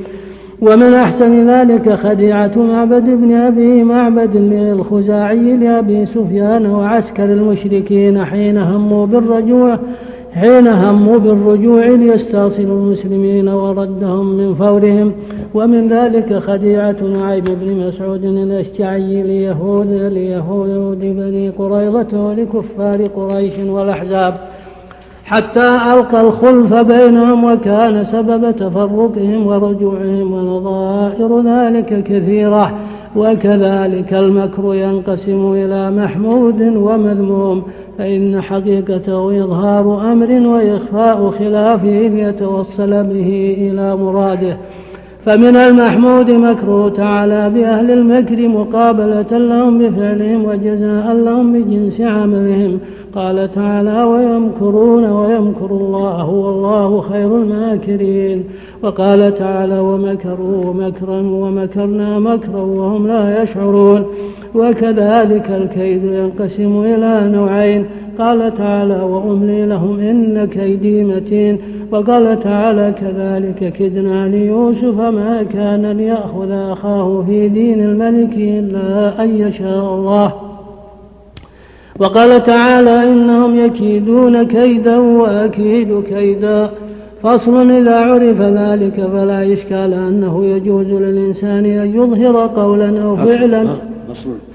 [0.62, 9.06] ومن أحسن ذلك خديعة معبد بن أبي معبد الخزاعي لأبي سفيان وعسكر المشركين حين هموا
[9.06, 9.78] بالرجوع
[10.34, 15.12] حين هموا بالرجوع ليستأصلوا المسلمين وردهم من فورهم
[15.54, 24.34] ومن ذلك خديعة نعيم بن مسعود الأشجعي ليهود ليهود بني قريظة ولكفار قريش والأحزاب.
[25.24, 32.78] حتى ألقى الخلف بينهم وكان سبب تفرقهم ورجوعهم ونظائر ذلك كثيرة
[33.16, 37.62] وكذلك المكر ينقسم إلى محمود ومذموم.
[37.98, 44.56] فإن حقيقته إظهار أمر وإخفاء خلافه ليتوصل به إلى مراده.
[45.24, 52.78] فمن المحمود مكره تعالى بأهل المكر مقابلة لهم بفعلهم وجزاء لهم بجنس عملهم.
[53.14, 58.44] قال تعالى ويمكرون ويمكر الله والله خير الماكرين.
[58.82, 64.04] وقال تعالى ومكروا مكرا ومكرنا مكرا وهم لا يشعرون.
[64.54, 67.86] وكذلك الكيد ينقسم إلى نوعين.
[68.18, 71.58] قال تعالى وأملي لهم إن كيدي متين.
[71.92, 79.94] وقال تعالى كذلك كدنا ليوسف ما كان ليأخذ أخاه في دين الملك إلا أن يشاء
[79.94, 80.32] الله.
[81.98, 86.70] وقال تعالى إنهم يكيدون كيدا وأكيد كيدا.
[87.22, 93.66] فصل إذا عرف ذلك فلا إشكال أنه يجوز للإنسان أن يظهر قولا أو فعلا.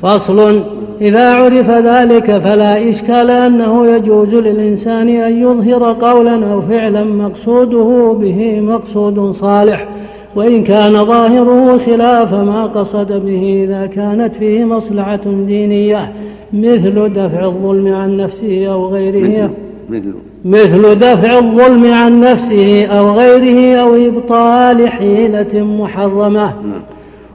[0.01, 0.61] فصل.
[1.01, 8.61] إذا عرف ذلك فلا إشكال أنه يجوز للإنسان أن يظهر قولا أو فعلا مقصوده به
[8.61, 9.87] مقصود صالح.
[10.35, 16.13] وإن كان ظاهره خلاف ما قصد به إذا كانت فيه مصلحة دينية.
[16.53, 19.49] مثل دفع الظلم عن نفسه أو غيره.
[19.89, 20.13] مثل
[20.45, 20.95] مثل.
[20.95, 26.43] دفع الظلم عن نفسه أو غيره أو إبطال حيلة محرمة.
[26.43, 26.81] نعم.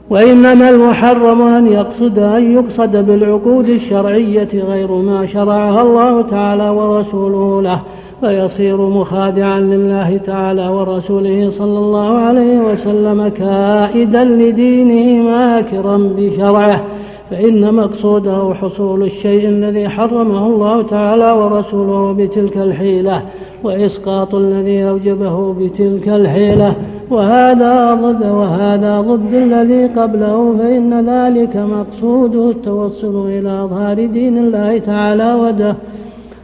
[0.09, 7.79] وإنما المحرم أن يقصد أن يقصد بالعقود الشرعية غير ما شرعها الله تعالى ورسوله له
[8.21, 16.83] فيصير مخادعا لله تعالى ورسوله صلى الله عليه وسلم كائدا لدينه ماكرا بشرعه.
[17.33, 23.21] فإن مقصوده حصول الشيء الذي حرمه الله تعالى ورسوله بتلك الحيلة
[23.63, 26.73] وإسقاط الذي أوجبه بتلك الحيلة.
[27.11, 35.33] وهذا ضد وهذا ضد الذي قبله فإن ذلك مقصوده التوصل إلى إظهار دين الله تعالى
[35.33, 35.75] وده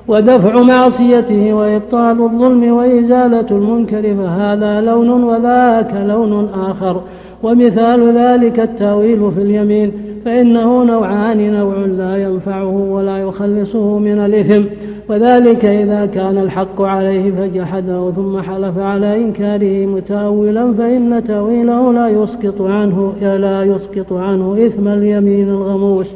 [0.07, 7.01] ودفع معصيته وإبطال الظلم وإزالة المنكر فهذا لون وذاك لون آخر.
[7.43, 10.08] ومثال ذلك التأويل في اليمين.
[10.25, 14.63] فإنه نوعان نوع لا ينفعه ولا يخلصه من الإثم.
[15.09, 22.61] وذلك إذا كان الحق عليه فجحده ثم حلف على إنكاره متأولا فإن تأويله لا يسقط
[22.61, 26.11] عنه لا يسقط عنه إثم اليمين الغموس.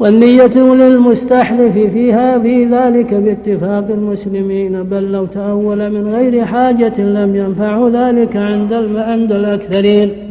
[0.00, 7.88] والنية للمستحلف فيها في ذلك باتفاق المسلمين بل لو تأول من غير حاجة لم ينفع
[7.88, 10.27] ذلك عند عند الأكثرين.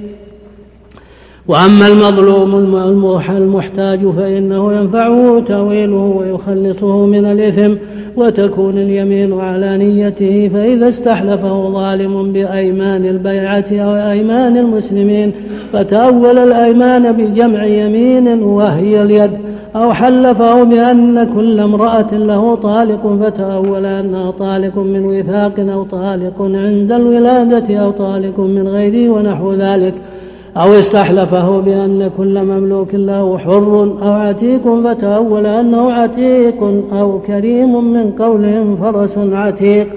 [1.48, 2.56] وأما المظلوم
[3.30, 7.76] المحتاج فإنه ينفعه تأويله ويخلصه من الإثم
[8.18, 15.32] وتكون اليمين على نيته فإذا استحلفه ظالم بأيمان البيعة أو أيمان المسلمين
[15.74, 19.32] فتأول الأيمان بجمع يمين وهي اليد
[19.76, 26.92] أو حلفه بأن كل امرأة له طالق فتأول أنها طالق من وثاق أو طالق عند
[26.92, 29.94] الولادة أو طالق من غيره ونحو ذلك
[30.62, 38.12] أو استحلفه بأن كل مملوك له حر أو عتيق فتأول أنه عتيق أو كريم من
[38.12, 39.88] قولهم فرس عتيق.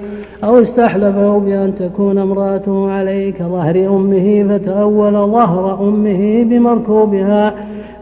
[0.45, 7.55] أو استحلفه بأن تكون امرأته عليه كظهر أمه فتأول ظهر أمه بمركوبها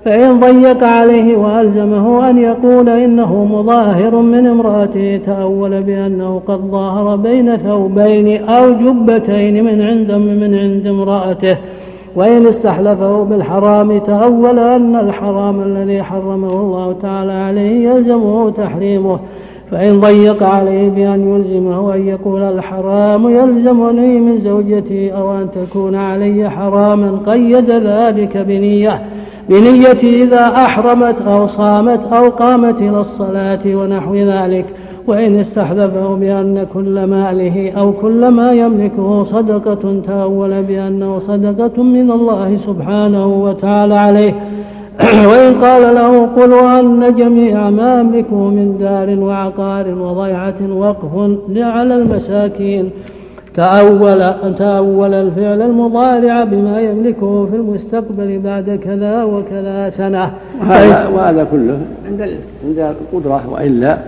[0.05, 7.57] فإن ضيق عليه وألزمه أن يقول إنه مظاهر من امرأته تأول بأنه قد ظاهر بين
[7.57, 11.57] ثوبين أو جبتين من عند من عند امرأته.
[12.19, 19.19] وإن استحلفه بالحرام تأول أن الحرام الذي حرمه الله تعالى عليه يلزمه تحريمه.
[19.71, 26.51] فإن ضيق عليه بأن يلزمه أن يقول الحرام يلزمني من زوجتي أو أن تكون علي
[26.51, 29.03] حراما قيد ذلك بنية
[29.49, 34.65] بنية إذا أحرمت أو صامت أو قامت إلى الصلاة ونحو ذلك.
[35.09, 42.57] وإن استحلفه بأن كل ماله أو كل ما يملكه صدقة تأول بأنه صدقة من الله
[42.57, 44.35] سبحانه وتعالى عليه.
[45.31, 52.91] وإن قال له قل وأن جميع ما أملكه من دار وعقار وضيعة وقف على المساكين.
[53.55, 60.31] تأول تأول الفعل المضارع بما يملكه في المستقبل بعد كذا وكذا سنة.
[60.61, 62.21] وهذا, وهذا كله عند
[62.65, 63.99] عند القدرة وإلا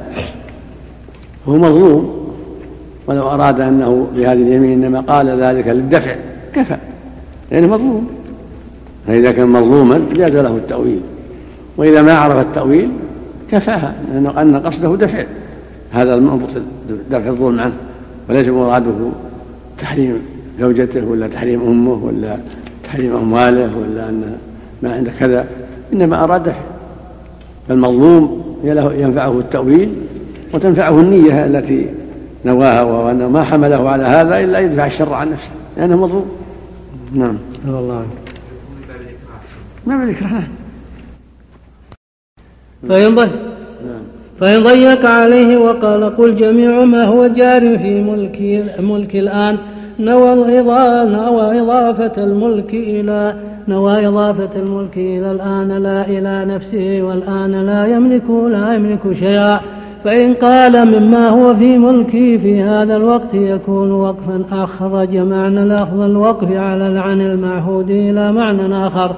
[1.49, 2.21] هو مظلوم
[3.07, 6.15] ولو أراد أنه بهذه اليمين إنما قال ذلك للدفع.
[6.55, 6.77] كفى
[7.51, 8.09] لأنه مظلوم.
[9.07, 11.01] فإذا كان مظلوما جاز له التأويل.
[11.77, 12.91] وإذا ما عرف التأويل
[13.51, 15.25] كفاها لأنه أن قصده دفع.
[15.93, 16.49] هذا المنبط
[17.11, 17.75] دفع الظلم عنه.
[18.29, 19.11] وليس مراده
[19.79, 20.19] تحريم
[20.61, 22.37] زوجته ولا تحريم أمه ولا
[22.85, 24.37] تحريم أمواله ولا أن
[24.83, 25.47] ما عنده كذا.
[25.93, 26.61] إنما أراد دفع.
[27.69, 28.43] فالمظلوم
[28.99, 29.93] ينفعه التأويل
[30.53, 31.87] وتنفعه النية التي
[32.45, 35.51] نواها وأنه ما حمله على هذا إلا يدفع الشر عن نفسه.
[35.77, 36.31] لأنه مظلوم.
[37.15, 37.37] نعم.
[37.69, 38.07] الله عنك
[39.87, 40.43] ما بالإكراه
[42.89, 43.31] فإن ضيق
[43.87, 44.03] نعم.
[44.41, 49.59] فإن ضيق عليه وقال قل جميع ما هو جار في ملكي ملك الآن.
[49.99, 50.35] نوى
[51.05, 53.35] نوى إضافة الملك إلى
[53.69, 55.69] نوى إضافة الملك إلى الآن.
[55.69, 59.61] لا إلى نفسه والآن لا يملك لا يملك شيئا.
[60.05, 66.53] فإن قال مما هو في ملكي في هذا الوقت يكون وقفا أخرج معنى لفظ الوقف
[66.53, 69.13] على عن المعهود إلى معنى آخر.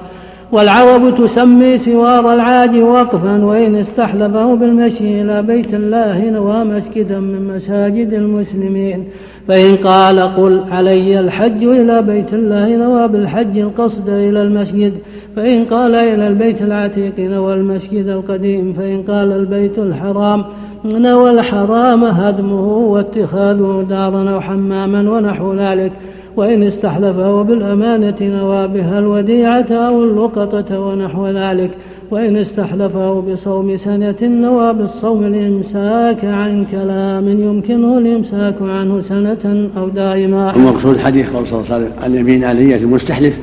[0.51, 8.13] والعرب تسمي سوار العاج وقفا وإن استحلفه بالمشي إلى بيت الله نوى مسجدا من مساجد
[8.13, 9.05] المسلمين.
[9.47, 14.93] فإن قال قل علي الحج إلى بيت الله نوى بالحج القصد إلى المسجد.
[15.35, 18.73] فإن قال إلى البيت العتيق نوى المسجد القديم.
[18.73, 20.43] فإن قال البيت الحرام
[20.85, 25.91] نوى الحرام هدمه واتخاذه دارا أو حماما ونحو ذلك.
[26.35, 31.71] وإن استحلفه بالأمانة نوى بها الوديعة أو اللقطة ونحو ذلك.
[32.11, 40.55] وإن استحلفه بصوم سنة نوى بالصوم الإمساك عن كلام يمكنه الإمساك عنه سنة أو دائما.
[40.55, 43.37] المقصود الحديث قول صلى الله عليه وسلم اليمين على نية المستحلف.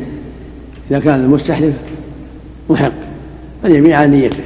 [0.90, 1.74] إذا كان المستحلف
[2.70, 2.92] محق
[3.64, 4.42] اليمين على نيته.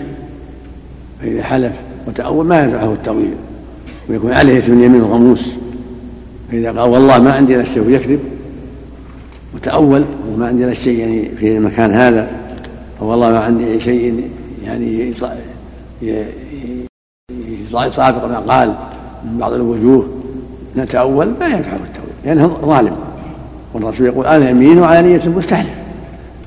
[1.22, 1.72] فإذا حلف
[2.06, 3.34] وتأول ما ينفعه التأويل.
[4.10, 5.54] ويكون عليه اسم اليمين الغموس
[6.50, 8.20] فإذا قال والله ما عندي إلا الشيء يكذب.
[9.54, 12.28] وتأول وما عندي إلا الشيء يعني في المكان هذا.
[13.00, 14.30] والله ما عندي شيء
[14.66, 15.14] يعني
[17.72, 18.74] يصادق ما قال
[19.24, 20.06] من بعض الوجوه.
[20.76, 22.96] نتأول ما ينفع التأويل لأنه ظالم.
[23.74, 25.70] والرسول يقول على يمين وعلى نية مستحلف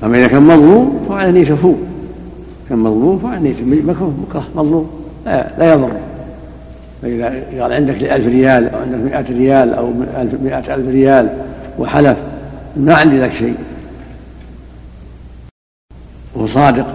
[0.04, 1.76] أما إذا كان مظلوم فعلى نية فوق
[2.68, 4.90] كان مظلوم فعلى نية مكروه مكره مظلوم.
[5.28, 5.92] لا, لا يضر.
[7.02, 7.26] فإذا
[7.62, 9.92] قال عندك ألف ريال أو عندك مئة ريال أو
[10.42, 11.28] مئة ألف ريال
[11.78, 12.18] وحلف
[12.76, 13.54] ما عندي لك شيء.
[16.34, 16.86] وهو صادق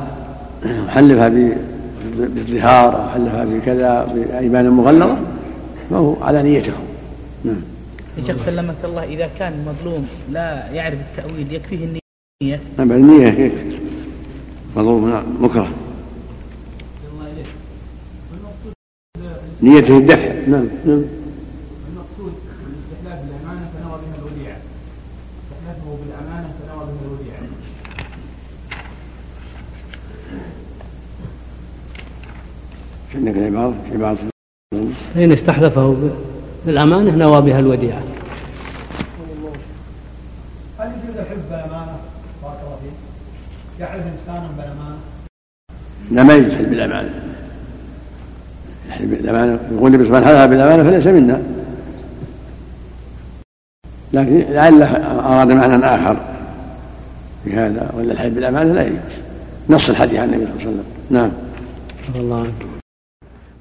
[0.88, 1.30] وحلفها
[2.10, 5.18] بالظهار أو حلفها بكذا بأيمان مغلظة
[5.90, 6.74] فهو على نيته.
[7.44, 7.62] نعم.
[8.26, 12.60] شيخ سلمك الله إذا كان مظلوم لا يعرف التأويل يكفيه النية.
[12.78, 13.52] نعم النية
[14.76, 15.68] مظلوم مكره.
[19.64, 20.28] نيته الدفع.
[20.48, 21.04] نعم نعم.
[21.90, 22.34] المقصود
[23.04, 24.58] بالأمانة فنوى بها الوديعة
[25.52, 27.38] استحلافه بالأمانة فنوى بها
[33.16, 34.18] عندك العبارة عبارة
[35.16, 36.12] إن استحلفه
[36.66, 38.04] بالأمانة نوى بها الوديعة
[40.80, 41.98] هل يجوز الحب بالأمانة؟
[42.44, 42.94] بارك الله فيك.
[43.80, 44.98] يحلف إنسانا بالأمانة؟
[46.12, 47.23] لا ما يجوز بالأمانة يحلف
[49.02, 51.42] بالأمانة يقول النبي صلى الله بالأمانة فليس منا.
[54.14, 56.18] لكن لعله أراد معنى آخر
[57.44, 58.98] في هذا ولا الحلف بالأمانة لا يجوز.
[59.70, 60.86] نص الحديث عن النبي صلى الله عليه وسلم.
[61.10, 61.32] نعم.
[62.16, 62.46] الله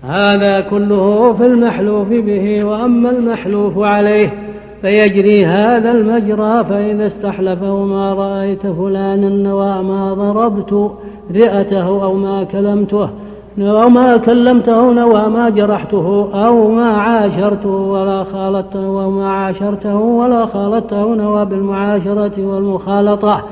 [0.02, 4.34] هذا كله في المحلوف به وأما المحلوف عليه
[4.82, 10.92] فيجري هذا المجرى فإذا استحلفه ما رأيت فلانا نوى ما ضربت
[11.30, 13.10] رئته أو ما كلمته.
[13.58, 20.46] أو ما كلمته نوى ما جرحته أو ما عاشرته ولا خالطته أو ما عاشرته ولا
[20.46, 23.48] خالطته نوى بالمعاشرة والمخالطة.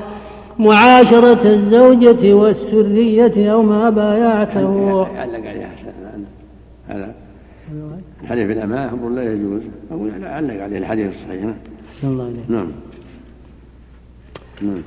[0.59, 5.05] معاشرة الزوجة والسرية أو ما بايعته.
[5.05, 5.71] علق عليها
[6.87, 7.13] هذا
[8.23, 9.61] الحديث بالأمانة أمر لا يجوز.
[9.91, 11.43] أقول علق عليه الحديث الصحيح.
[12.03, 12.67] الله نعم.
[14.61, 14.81] نعم.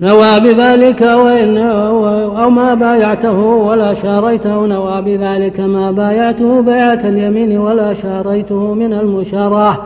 [0.00, 4.66] نوى بذلك وإن أو ما بايعته ولا شاريته.
[4.66, 9.78] نوى بذلك ما بايعته بيعة اليمين ولا شاريته من المشاراه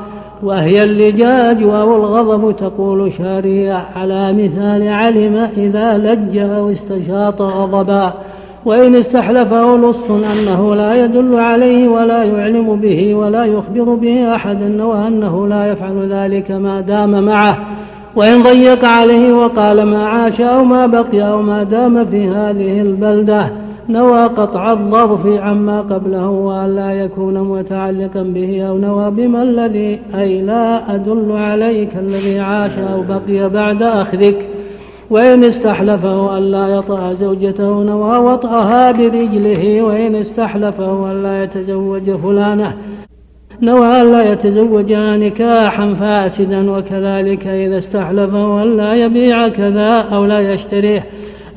[0.43, 8.13] وهي اللجاج أو الغضب تقول شارية على مثال علم إذا لج أو استشاط غضبا
[8.65, 15.49] وإن استحلفه لص أنه لا يدل عليه ولا يعلم به ولا يخبر به أحدا وأنه
[15.49, 17.59] لا يفعل ذلك ما دام معه.
[18.17, 23.51] وإن ضيق عليه وقال ما عاش أو ما بقي أو ما دام في هذه البلدة
[23.89, 30.43] نوى قطع الظرف عما قبله وأن لا يكون متعلقا به أو نوى بما الذي أي
[30.43, 34.49] لا أدل عليك الذي عاش أو بقي بعد أخذك
[35.11, 39.83] وإن استحلفه ألا يطأ زوجته نوى وطأها برجله.
[39.83, 42.77] وإن استحلفه ألا يتزوج فلانة.
[43.63, 51.07] نوى ألا يتزوجها نكاحا فاسدا وكذلك إذا استحلفه ألا يبيع كذا أو لا يشتريه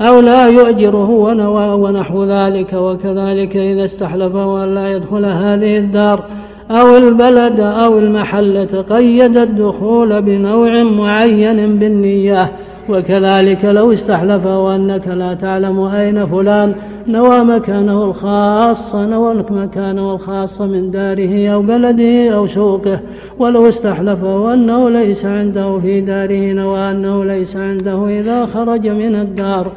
[0.01, 6.23] أو لا يؤجره ونوى ونحو ذلك وكذلك إذا استحلفه ألا يدخل هذه الدار
[6.71, 12.51] أو البلد أو المحلة قيد الدخول بنوع معين بالنية
[12.89, 16.75] وكذلك لو استحلفه أنك لا تعلم أين فلان
[17.07, 22.99] نوى مكانه الخاص نوى مكانه الخاص من داره أو بلده أو سوقه.
[23.39, 29.71] ولو استحلفه أنه ليس عنده في داره نوى أنه ليس عنده إذا خرج من الدار.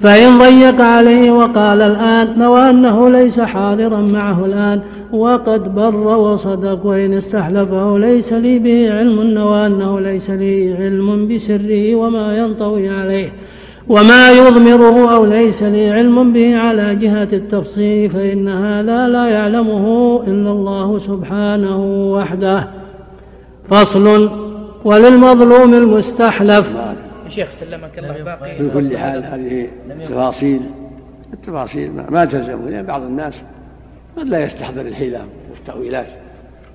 [0.00, 4.80] فإن ضيق عليه وقال الآن نوى أنه ليس حاضرا معه الآن.
[5.12, 11.94] وقد بر وصدق وإن استحلفه ليس لي به علم نوى أنه ليس لي علم بسره
[11.94, 13.32] وما ينطوي عليه
[13.88, 20.50] وما يضمره أو ليس لي علم به على جهة التفصيل فإن هذا لا يعلمه إلا
[20.50, 22.68] الله سبحانه وحده.
[23.70, 24.30] فصل
[24.84, 26.76] وللمظلوم المستحلف.
[27.28, 30.60] شيخ سلمك الله باقي في كل حال هذه التفاصيل.
[31.32, 33.42] التفاصيل ما تلزم بعض الناس
[34.18, 36.08] قد لا يستحضر الحيلة والتأويلات.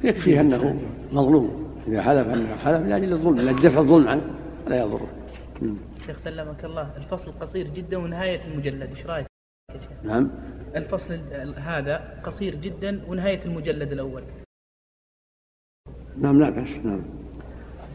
[0.04, 0.80] يكفيه أنه
[1.12, 1.64] مظلوم.
[1.88, 4.22] إذا حلف أنه حلف لأجل الظلم لأجل دفع الظلم عنه
[4.68, 5.08] لا يضره.
[6.06, 9.26] شيخ سلمك الله الفصل قصير جدا ونهاية المجلد إيش رأيك؟
[9.76, 10.30] يا شيخ؟ نعم.
[10.76, 11.20] الفصل
[11.58, 14.24] هذا قصير جدا ونهاية المجلد الأول.
[16.22, 17.02] نعم لا بس نعم.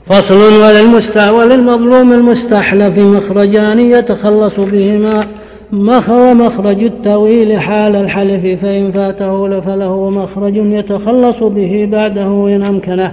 [0.04, 5.28] فصل وللمست وللمظلوم المستحلف مخرجان يتخلص بهما.
[5.72, 13.12] ومخرج التأويل حال الحلف فإن فاته فله مخرج يتخلص به بعده إن أمكنه.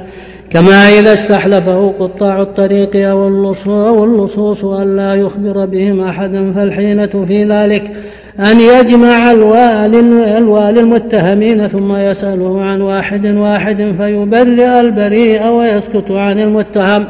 [0.49, 7.91] كما إذا استحلفه قطاع الطريق أو اللصوص أن لا يخبر بهم أحدا فالحيلة في ذلك
[8.39, 9.99] أن يجمع الوالي,
[10.37, 17.05] الوالي المتهمين ثم يسأله عن واحد واحد فيبرئ البريء ويسكت عن المتهم.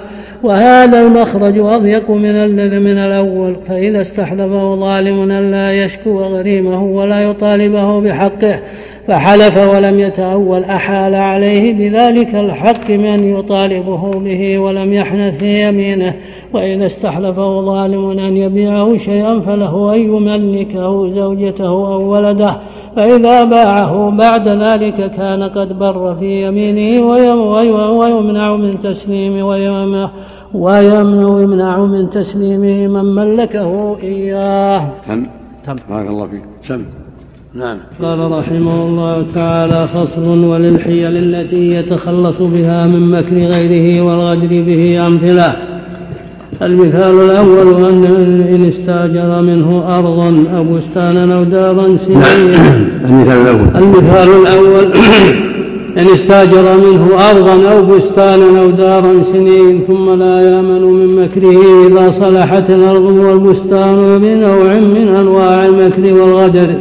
[0.46, 7.20] وهذا المخرج أضيق من الذي من الأول فإذا استحلفه ظالم أن لا يشكو غريمه ولا
[7.20, 8.60] يطالبه بحقه
[9.08, 16.14] فحلف ولم يتأول أحال عليه بذلك الحق من يطالبه به ولم يحنث في يمينه
[16.54, 22.58] وإذا استحلفه ظالم أن يبيعه شيئا فله أن يملكه زوجته أو ولده
[22.96, 27.06] فإذا باعه بعد ذلك كان قد بر في يمينه
[28.00, 29.46] ويمنع من تسليم
[30.54, 34.90] ويمنع من تسليمه من ملكه إياه.
[35.08, 35.26] تم.
[35.66, 35.76] تم.
[35.90, 36.44] بارك الله فيك.
[36.62, 36.82] سم.
[37.54, 37.78] نعم.
[38.02, 45.56] قال رحمه الله تعالى فصل وللحيل التي يتخلص بها من مكر غيره والغدر به أمثلة.
[46.62, 48.06] المثال الأول أن
[48.54, 52.18] إن استاجر منه أرضا أو بستانا أو دارا سنين
[53.06, 53.84] المثال الأول.
[53.84, 54.94] المثال الأول
[55.98, 62.12] إن استاجر منه أرضا أو بستانا أو دارا سنين ثم لا يأمن من مكره إذا
[62.12, 66.76] صلحت الأرض والبستان بنوع من أنواع المكر والغدر.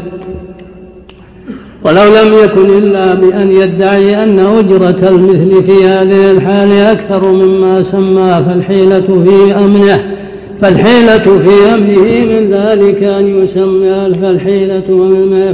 [1.85, 8.45] ولو لم يكن إلا بأن يدعي أن أجرة المثل في هذه الحال أكثر مما سمى
[8.47, 10.24] فالحيلة في أمنه.
[10.61, 14.81] فالحيلة في أمنه من ذلك أن يسمي فالحيلة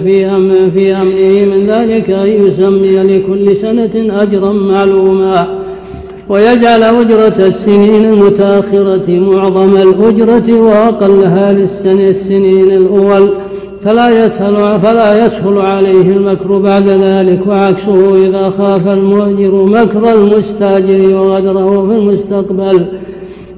[0.05, 5.61] في أمن في أمنه من ذلك أن يسمي لكل سنة أجرا معلوما.
[6.29, 13.31] ويجعل أجرة السنين المتأخرة معظم الأجرة وأقلها للسنة السنين الأول.
[13.85, 21.89] فلا يسهل فلا يسهل عليه المكر بعد ذلك وعكسه إذا خاف المؤجر مكر المستأجر وغدره
[21.89, 22.87] في المستقبل.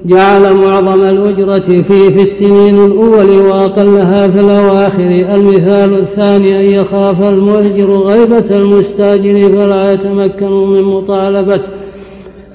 [0.07, 5.35] جعل معظم الأجرة فيه في السنين الأول وأقلها في الأواخر.
[5.35, 11.69] المثال الثاني أن يخاف المؤجر غيبة المستاجر فلا يتمكن من مطالبته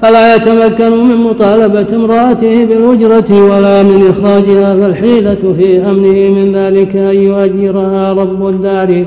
[0.01, 7.21] فلا يتمكن من مطالبة امرأته بالأجرة ولا من إخراجها فالحيلة في أمنه من ذلك أن
[7.21, 9.05] يؤجرها رب الدار.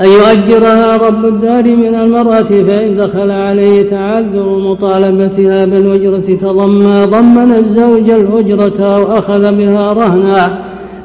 [0.00, 8.10] أن يؤجرها رب الدار من المرأة فإن دخل عليه تعذر مطالبتها بالأجرة تضمى ضمن الزوج
[8.10, 10.58] الأجرة أو أخذ بها رهنا.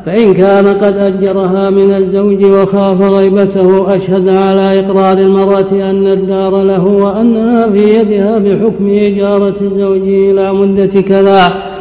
[0.05, 6.85] فإن كان قد أجرها من الزوج وخاف غيبته أشهد على إقرار المرأة أن الدار له
[6.85, 11.72] وأنها في يدها بحكم إجارة الزوج إلى مدة كذا.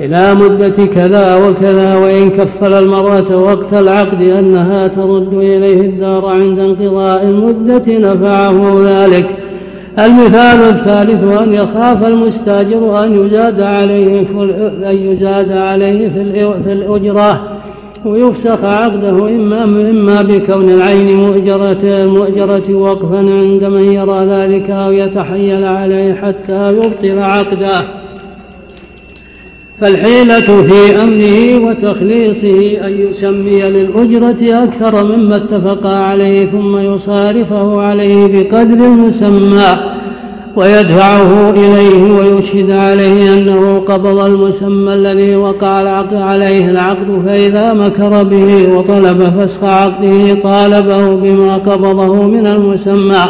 [0.00, 7.22] إلى مدة كذا وكذا وإن كفل المرأة وقت العقد أنها ترد إليه الدار عند انقضاء
[7.22, 9.36] المدة نفعه ذلك.
[9.98, 13.60] المثال الثالث أن يخاف المستاجر أن يزاد
[15.50, 16.08] عليه
[16.64, 17.56] في الأجرة
[18.04, 25.64] ويفسخ عقده إما إما بكون العين مؤجرة المؤجرة وقفا عند من يرى ذلك أو يتحيل
[25.64, 28.05] عليه حتى يبطل عقده.
[29.80, 38.86] فالحيلة في أمنه وتخليصه أن يسمي للأجرة أكثر مما اتفقا عليه ثم يصارفه عليه بقدر
[38.86, 39.76] المسمى
[40.56, 48.76] ويدفعه إليه ويشهد عليه أنه قبض المسمى الذي وقع العقد عليه العقد فإذا مكر به
[48.76, 53.26] وطلب فسخ عقده طالبه بما قبضه من المسمى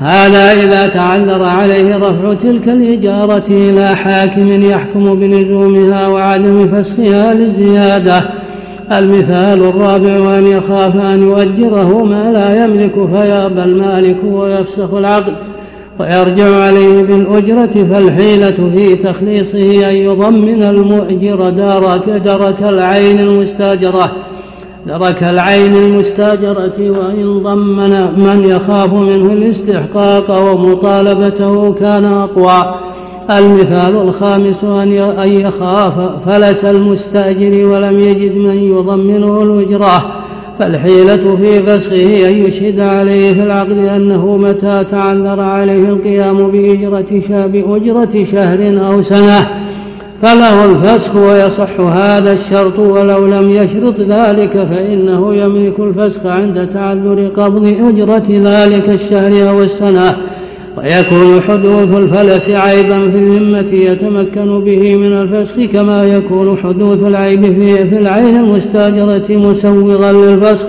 [0.00, 8.20] هذا إذا تعذر عليه رفع تلك الإجارة إلى حاكم يحكم بلزومها وعدم فسخها للزيادة.
[8.92, 15.36] المثال الرابع أن يخاف أن يؤجره ما لا يملك فيأبى المالك ويفسخ العقد
[16.00, 24.12] ويرجع عليه بالأجرة فالحيلة في تخليصه أن يضمن المؤجر درك درك العين المستاجرة.
[24.86, 27.90] درك العين المستاجرة وإن ضمن
[28.24, 32.74] من يخاف منه الاستحقاق ومطالبته كان أقوى.
[33.30, 40.12] المثال الخامس أن يخاف فلس المستأجر ولم يجد من يضمنه الأجرة.
[40.58, 48.90] فالحيلة في فسخه أن يشهد عليه في العقد أنه متى تعذر عليه القيام بأجرة شهر
[48.92, 49.69] أو سنة.
[50.22, 57.66] فله الفسخ ويصح هذا الشرط ولو لم يشرط ذلك فإنه يملك الفسخ عند تعذر قبض
[57.66, 60.16] أجرة ذلك الشهر أو السنة.
[60.76, 67.98] ويكون حدوث الفلس عيبا في الذمة يتمكن به من الفسخ كما يكون حدوث العيب في,
[67.98, 70.66] العين المستاجرة مسوغا للفسخ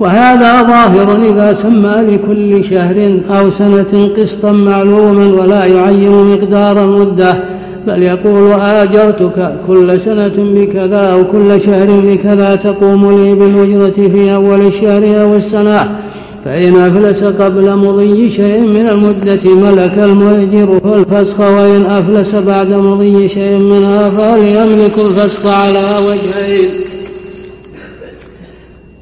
[0.00, 7.58] وهذا ظاهر إذا سمى لكل شهر أو سنة قسطا معلوما ولا يعين مقدار المدة.
[7.88, 14.60] بل يقول آجرتك كل سنة بكذا أو كل شهر بكذا تقوم لي بالأجرة في أول
[14.60, 15.98] الشهر أو السنة.
[16.44, 23.58] فإن أفلس قبل مضي شيء من المدة ملك المؤجر الفسخ وإن أفلس بعد مضي شيء
[23.58, 26.70] منها فليملك الفسخ على وجهين.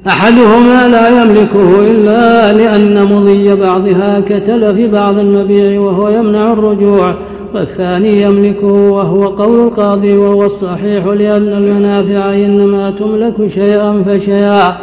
[0.07, 7.15] أحدهما لا يملكه إلا لأن مضي بعضها كتلف بعض المبيع وهو يمنع الرجوع.
[7.53, 14.77] والثاني يملكه وهو قول القاضي وهو الصحيح لأن المنافع إنما تملك شيئا فشيئا.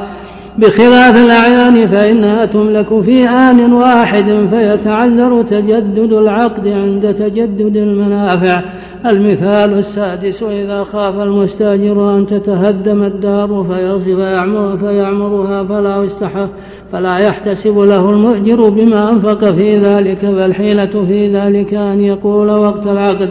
[0.58, 8.62] بخلاف الأعيان فإنها تملك في آن واحد فيتعذر تجدد العقد عند تجدد المنافع.
[9.06, 16.48] المثال السادس إذا خاف المستاجر أن تتهدم الدار فيعمر فيعمرها فلا يستحق
[16.92, 23.30] فلا يحتسب له المؤجر بما أنفق في ذلك فالحيلة في ذلك أن يقول وقت العقد.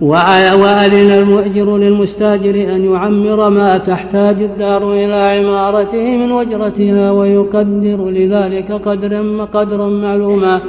[0.00, 9.44] وأذن المؤجر للمستاجر أن يعمر ما تحتاج الدار إلى عمارته من وجرتها ويقدر لذلك قدرا
[9.44, 10.60] قدرا معلوما.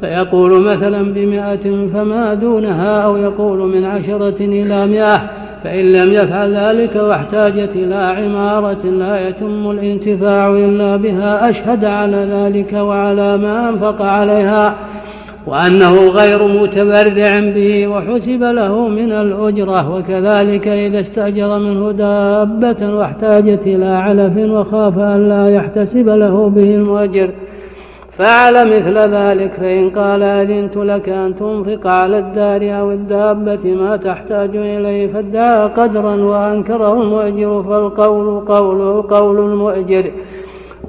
[0.00, 5.30] فيقول مثلا بمائة فما دونها أو يقول من عشرة إلى مئة.
[5.64, 11.50] فإن لم يفعل ذلك واحتاجت إلى عمارة لا يتم الانتفاع إلا بها.
[11.50, 14.76] أشهد على ذلك وعلى ما أنفق عليها.
[15.50, 23.86] وأنه غير متبرع به وحسب له من الأجرة وكذلك إذا استأجر منه دابة واحتاجت إلى
[23.86, 27.30] علف وخاف أن لا يحتسب له به المؤجر.
[28.18, 34.56] فعل مثل ذلك فإن قال أذنت لك أن تنفق على الدار أو الدابة ما تحتاج
[34.56, 40.10] إليه فادعى قدرا وأنكره المؤجر فالقول قوله قول المؤجر.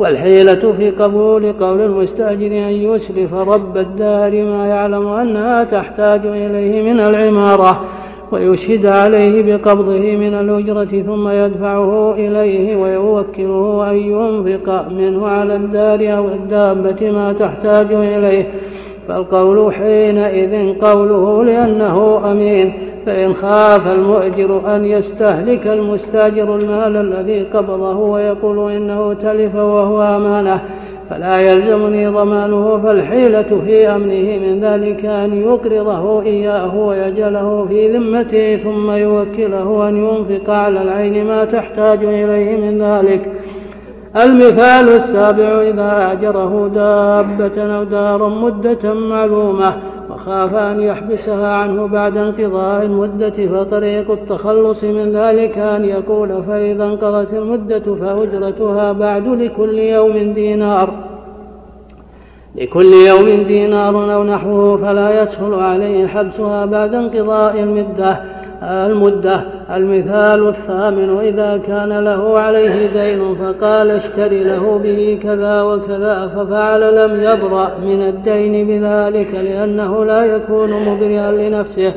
[0.02, 7.00] والحيلة في قبول قول المستأجر أن يسلف رب الدار ما يعلم أنها تحتاج إليه من
[7.00, 7.84] العمارة
[8.32, 16.28] ويشهد عليه بقبضه من الأجرة ثم يدفعه إليه ويوكله أن ينفق منه على الدار أو
[16.28, 18.48] الدابة ما تحتاج إليه
[19.08, 22.74] فالقول حينئذ قوله لأنه أمين
[23.06, 30.62] فإن خاف المؤجر أن يستهلك المستاجر المال الذي قبضه ويقول إنه تلف وهو أمانة
[31.10, 38.92] فلا يلزمني ضمانه فالحيلة في أمنه من ذلك أن يقرضه إياه ويجله في ذمته ثم
[38.92, 43.32] يوكله أن ينفق على العين ما تحتاج إليه من ذلك.
[44.26, 49.74] المثال السابع إذا أجره دابة أو دارا مدة معلومة
[50.22, 57.34] وخاف أن يحبسها عنه بعد انقضاء المدة فطريق التخلص من ذلك أن يقول فإذا انقضت
[57.34, 60.94] المدة فأجرتها بعد لكل يوم دينار.
[62.56, 68.41] لكل يوم دينار أو نحوه فلا يسهل عليه حبسها بعد انقضاء المدة.
[68.64, 69.42] المدة
[69.76, 77.24] المثال الثامن إذا كان له عليه دين فقال اشتري له به كذا وكذا ففعل لم
[77.24, 81.94] يبرأ من الدين بذلك لأنه لا يكون مبرئا لنفسه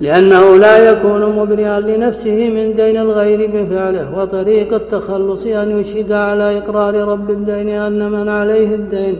[0.00, 6.94] لأنه لا يكون مبرئا لنفسه من دين الغير بفعله وطريق التخلص أن يشهد على إقرار
[6.94, 9.16] رب الدين أن من عليه الدين.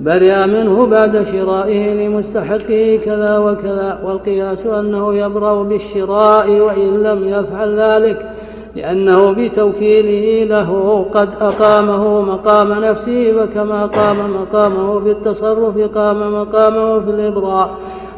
[0.00, 8.30] برئ منه بعد شرائه لمستحقه كذا وكذا والقياس أنه يبرأ بالشراء وإن لم يفعل ذلك
[8.76, 17.10] لأنه بتوكيله له قد أقامه مقام نفسه فكما قام مقامه في التصرف قام مقامه في
[17.10, 17.70] الإبراء.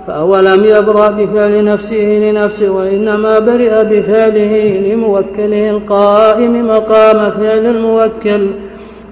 [0.07, 8.51] فهو لم يبرأ بفعل نفسه لنفسه وإنما برئ بفعله لموكله القائم مقام فعل الموكل.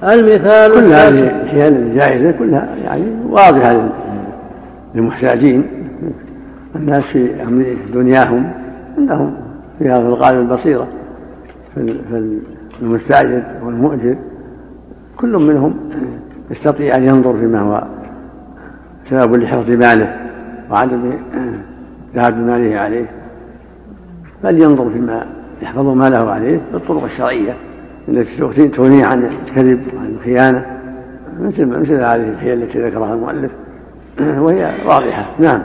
[0.02, 3.88] المثال كل هذه الحيل الجائزة كلها يعني واضحة
[4.94, 5.66] للمحتاجين.
[6.76, 8.50] الناس في أمر دنياهم
[8.98, 9.34] عندهم
[9.78, 10.88] فيها في الغالب البصيرة
[12.80, 14.16] فالمستأجر والمؤجر
[15.16, 15.74] كل منهم
[16.50, 17.84] يستطيع أن ينظر فيما هو
[19.04, 20.16] سبب لحفظ ماله
[20.70, 21.12] وعدم
[22.14, 23.06] ذهاب ماله عليه.
[24.44, 25.26] بل ينظر فيما
[25.62, 27.52] يحفظ ماله عليه بالطرق الشرعية.
[28.08, 30.66] التي تغني عن الكذب وعن الخيانة
[31.40, 33.50] مثل مثل هذه الحيل التي ذكرها المؤلف.
[34.44, 35.26] وهي واضحة.
[35.38, 35.62] نعم.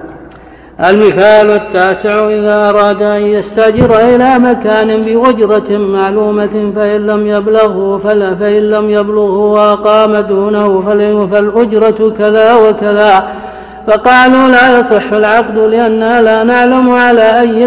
[0.80, 8.62] المثال التاسع إذا أراد أن يستأجر إلى مكان بأجرة معلومة فإن لم يبلغه فلا فإن
[8.62, 10.82] لم يبلغه وأقام دونه
[11.26, 13.43] فالأجرة كذا وكذا.
[13.88, 17.66] فقالوا لا يصح العقد لأننا لا نعلم على أي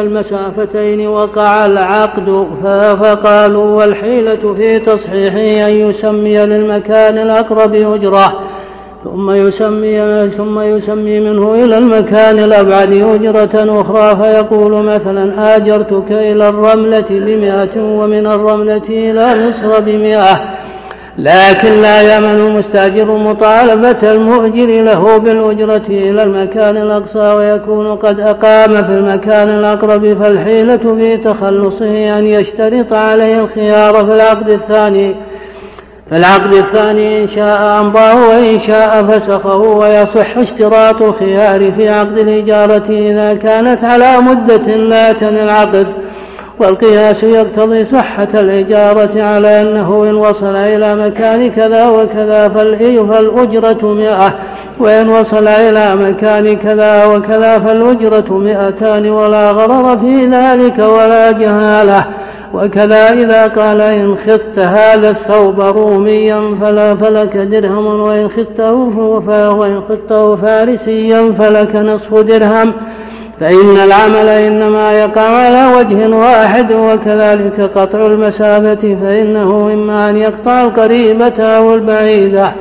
[0.00, 2.46] المسافتين وقع العقد.
[3.02, 8.40] فقالوا والحيلة في تصحيحه أن يسمي للمكان الأقرب أجرة
[9.04, 14.22] ثم يسمي ثم يسمي منه إلى المكان الأبعد أجرة أخرى.
[14.22, 20.61] فيقول مثلا آجرتك إلى الرملة بمئة ومن الرملة إلى مصر بمئة.
[21.18, 28.98] لكن لا يأمن المستأجر مطالبة المؤجر له بالأجرة إلى المكان الأقصى ويكون قد أقام في
[28.98, 35.16] المكان الأقرب فالحيلة في تخلصه أن يشترط عليه الخيار في العقد الثاني.
[36.10, 43.34] فالعقد الثاني إن شاء أمضاه وإن شاء فسخه ويصح اشتراط الخيار في عقد الإجارة إذا
[43.34, 45.86] كانت على مدة لا تني العقد
[46.60, 54.34] والقياس يقتضي صحة الإجارة على أنه إن وصل إلى مكان كذا وكذا فالأجرة مئة.
[54.80, 62.04] وإن وصل إلى مكان كذا وكذا فالأجرة مئتان ولا غرر في ذلك ولا جهالة.
[62.54, 68.28] وكذا إذا قال إن خدت هذا الثوب روميا فلا فلك درهم وإن
[69.88, 72.74] خدته فارسيا فلك نصف درهم.
[73.42, 81.44] فإن العمل إنما يقع على وجه واحد وكذلك قطع المسافة فإنه إما أن يقطع القريبة
[81.44, 82.52] أو البعيدة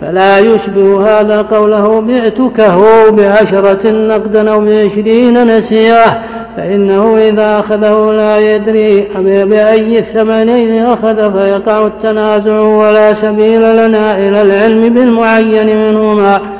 [0.00, 6.22] فلا يشبه هذا قوله بعتكه بعشرة نقدا أو بعشرين نسيه
[6.56, 9.08] فإنه إذا أخذه لا يدري
[9.44, 16.57] بأي الثمنين أخذ فيقع التنازع ولا سبيل لنا إلى العلم بالمعين منهما.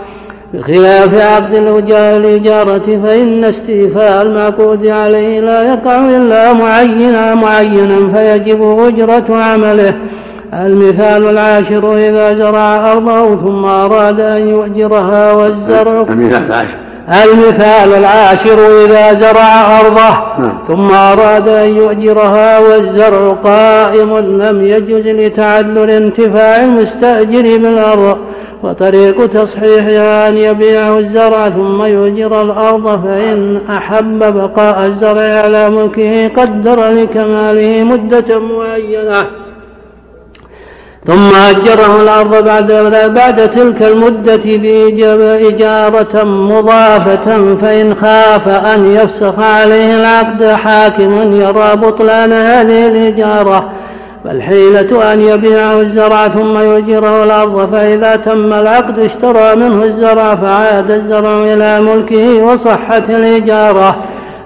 [0.54, 1.54] بخلاف عقد
[1.92, 9.94] الإجارة فإن استيفاء المعقود عليه لا يقع إلا معينا معينا فيجب أجرة عمله.
[10.54, 16.76] المثال العاشر إذا زرع أرضه ثم أراد أن يؤجرها والزرع المثال العاشر.
[17.24, 20.58] المثال العاشر إذا زرع أرضه نعم.
[20.68, 28.18] ثم أراد أن يؤجرها والزرع قائم لم يجز لتعذر انتفاع المستأجر بالأرض.
[28.62, 36.88] وطريق تصحيحها أن يبيع الزرع ثم يؤجر الأرض فإن أحب بقاء الزرع على ملكه قدر
[36.88, 39.22] لكماله مدة معينة.
[41.06, 42.72] ثم أجره الأرض بعد
[43.14, 44.42] بعد تلك المدة
[45.16, 53.72] بإجارة مضافة فإن خاف أن يفسخ عليه العقد حاكم يرى بطلان هذه الإجارة.
[54.28, 61.54] فالحيلة أن يبيعه الزرع ثم يؤجره الأرض فإذا تم العقد اشترى منه الزرع فعاد الزرع
[61.54, 63.96] إلى ملكه وصحت الإجارة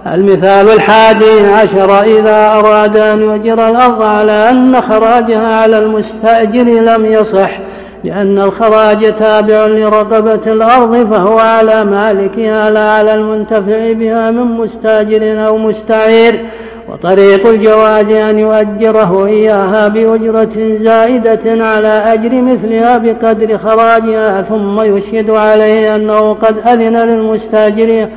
[0.07, 7.59] المثال الحادي عشر إذا أراد أن يؤجر الأرض على أن خراجها على المستأجر لم يصح
[8.05, 15.59] لأن الخراج تابع لرقبة الأرض فهو على مالكها لا على المنتفع بها من مستأجر أو
[15.59, 16.47] مستعير.
[16.93, 25.97] وطريق الجواز أن يؤجره إياها بأجرة زائدة على أجر مثلها بقدر خراجها ثم يشهد عليه
[25.97, 28.09] أنه قد أذن للمستاجر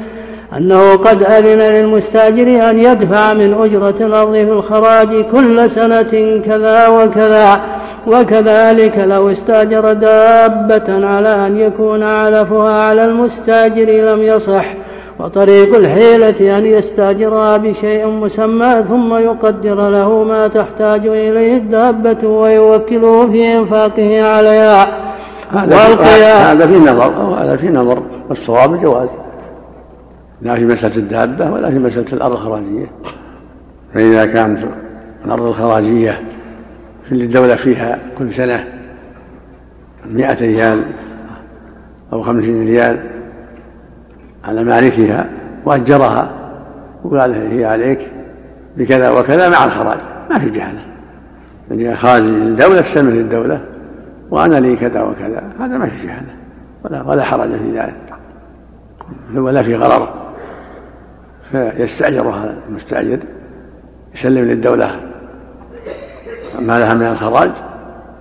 [0.57, 7.61] أنه قد أذن للمستاجر أن يدفع من أجرة الأرض في الخراج كل سنة كذا وكذا
[8.07, 14.65] وكذلك لو استاجر دابة على أن يكون علفها على المستاجر لم يصح.
[15.19, 23.57] وطريق الحيلة أن يستاجرها بشيء مسمى ثم يقدر له ما تحتاج إليه الدابة ويوكله في
[23.57, 25.05] إنفاقه عليها.
[25.51, 25.77] هذا
[26.51, 28.03] هذا في نظر هذا في نظر.
[28.29, 29.09] والصواب الجواز
[30.41, 32.91] لا في مسألة الدابة ولا في مسألة الأرض الخراجية.
[33.93, 34.59] فإذا كانت
[35.25, 36.21] الأرض الخراجية
[37.09, 38.63] في الدولة فيها كل سنة
[40.05, 40.83] مئة ريال
[42.13, 43.14] أو خمسين ريال
[44.45, 45.29] على مالكها
[45.65, 46.29] وأجرها
[47.03, 48.11] وقال هي عليك
[48.77, 49.97] بكذا وكذا مع الخراج
[50.29, 50.79] ما في جهالة
[51.71, 53.61] يعني خارج الدولة تستمر للدولة
[54.29, 56.35] وأنا لي كذا وكذا هذا ما في جهالة
[56.83, 57.95] ولا ولا حرج في ذلك.
[59.35, 60.09] ولا في غرر.
[61.51, 63.19] فيستأجرها المستأجر
[64.15, 64.99] يسلم للدولة
[66.59, 67.51] ما لها من الخراج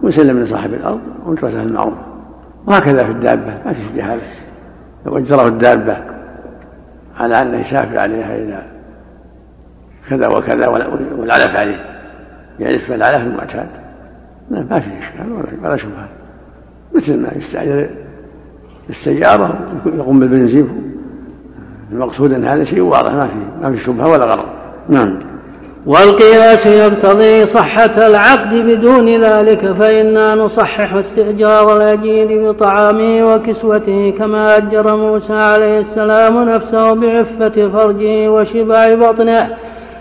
[0.03, 1.95] ويسلم لصاحب الأرض وانترسها المعروف.
[2.67, 4.23] وهكذا في الدابة ما في جهالة
[5.07, 6.14] لو أجره الدابة
[7.17, 8.63] على أنه يسافر عليها إلى
[10.11, 10.69] كذا وكذا
[11.19, 11.85] والعلف عليه.
[12.61, 13.69] يعرف العلف المعتاد.
[14.51, 16.09] ما في إشكال ولا شبهة.
[16.95, 17.91] مثل ما يستعجل
[18.91, 20.95] السيارة يقوم بالبنزين.
[21.93, 24.47] المقصود أن هذا شيء واضح ما في ما في شبهة ولا غرض.
[24.89, 25.19] نعم.
[25.87, 35.33] والقياس يقتضي صحة العقد بدون ذلك فإنا نصحح استئجار الأجير بطعامه وكسوته كما أجر موسى
[35.33, 39.57] عليه السلام نفسه بعفة فرجه وشبع بطنه.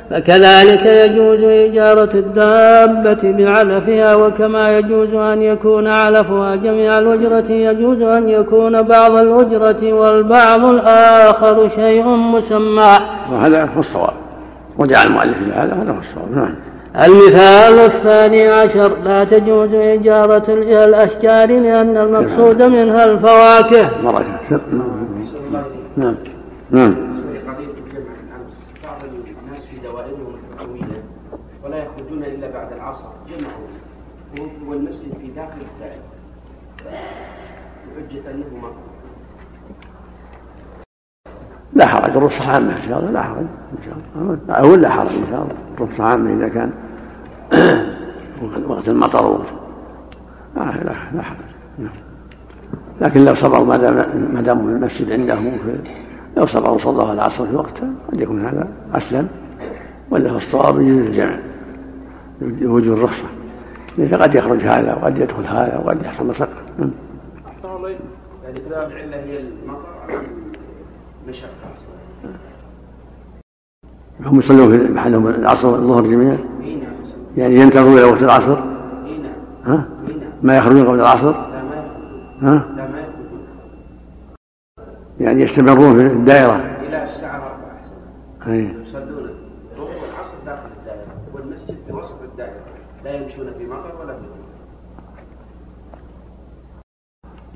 [0.10, 8.82] فكذلك يجوز إجارة الدابة بعلفها وكما يجوز أن يكون علفها جميع الأجرة يجوز أن يكون
[8.82, 12.98] بعض الأجرة والبعض الآخر شيء مسمى.
[13.32, 14.23] وهذا هو الصواب.
[14.78, 16.32] وجعل المؤلف في هذا هذا هو الصواب.
[16.32, 16.56] نعم.
[16.96, 24.02] المثال الثاني عشر لا تجوز إجارة الأشجار لأن المقصود منها الفواكه.
[24.04, 24.40] مرة
[25.98, 26.16] نعم.
[26.72, 26.96] نعم.
[31.64, 33.06] ولا يخرجون إلا بعد العصر.
[33.30, 33.68] جمعوا.
[34.68, 36.04] والمسجد في داخل الدائرة.
[37.96, 38.74] بحجة أنه مطر
[41.74, 42.18] لا حرج.
[42.18, 43.46] الرخصة عامة إن شاء الله لا حرج.
[44.16, 45.56] الله أقول لا حرج إن شاء الله.
[45.78, 46.72] الرخصة عامة إذا كان.
[48.68, 49.46] وقت المطر
[50.56, 51.38] لا لا, لا حرج.
[51.80, 51.94] نعم.
[53.02, 53.96] لكن لو صبروا ما دام
[54.34, 55.58] ما دام المسجد عندهم
[56.38, 59.28] لو صبروا صلوا العصر في وقته قد يكون هذا أسلم.
[60.12, 61.40] ولا في الصواب يجوز الجمع.
[62.42, 63.26] وجود الرخصة.
[63.98, 66.92] لأن قد يخرج هذا وقد يدخل هذا وقد يحصل مشقة نعم.
[68.44, 70.22] يعني العلة هي المطر
[71.28, 71.50] مشقة
[74.20, 76.38] هم يصلون في محلهم العصر والظهر جميعا؟
[77.38, 78.60] يعني ينتظرون إلى وقت العصر؟
[79.66, 79.86] ها؟
[80.42, 81.36] ما يخرجون قبل العصر؟
[82.42, 82.66] ها؟
[85.20, 87.58] يعني يستمرون في الدائرة؟ إلى الساعة 4
[88.42, 89.30] أحسن يصلون
[89.72, 92.64] الظهر والعصر داخل الدائرة والمسجد في وسط الدائرة
[93.04, 94.24] لا يمشون في مطر ولا في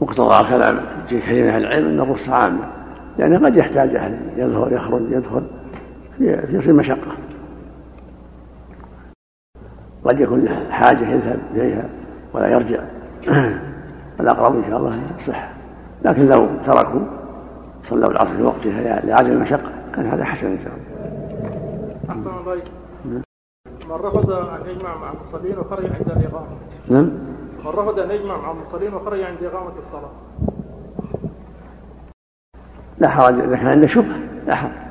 [0.01, 0.79] مقتضى كلام
[1.09, 2.67] كثير من أهل العلم ان الرخصه عامه
[3.17, 5.43] لأنه قد يحتاج أهل يظهر يخرج يدخل.
[6.19, 7.11] يصير مشقة.
[10.05, 11.89] قد يكون له حاجة يذهب إليها
[12.33, 12.79] ولا يرجع.
[14.19, 15.49] والأقرب إن شاء الله الصحة
[16.05, 16.99] لكن لو تركوا
[17.83, 19.71] صلوا العصر في وقتها لعدم المشقة.
[19.95, 20.87] كان هذا حسن إن شاء الله.
[23.87, 26.47] من رفض أن يجمع مع المصلين وخرج عند الإقامة.
[26.89, 27.09] نعم.
[27.65, 30.11] من رفض أن يجمع مع المصلين وخرج عند إقامة الصلاة.
[32.97, 33.39] لا حرج.
[33.39, 34.86] إذا كان عنده شبهة لا حرج.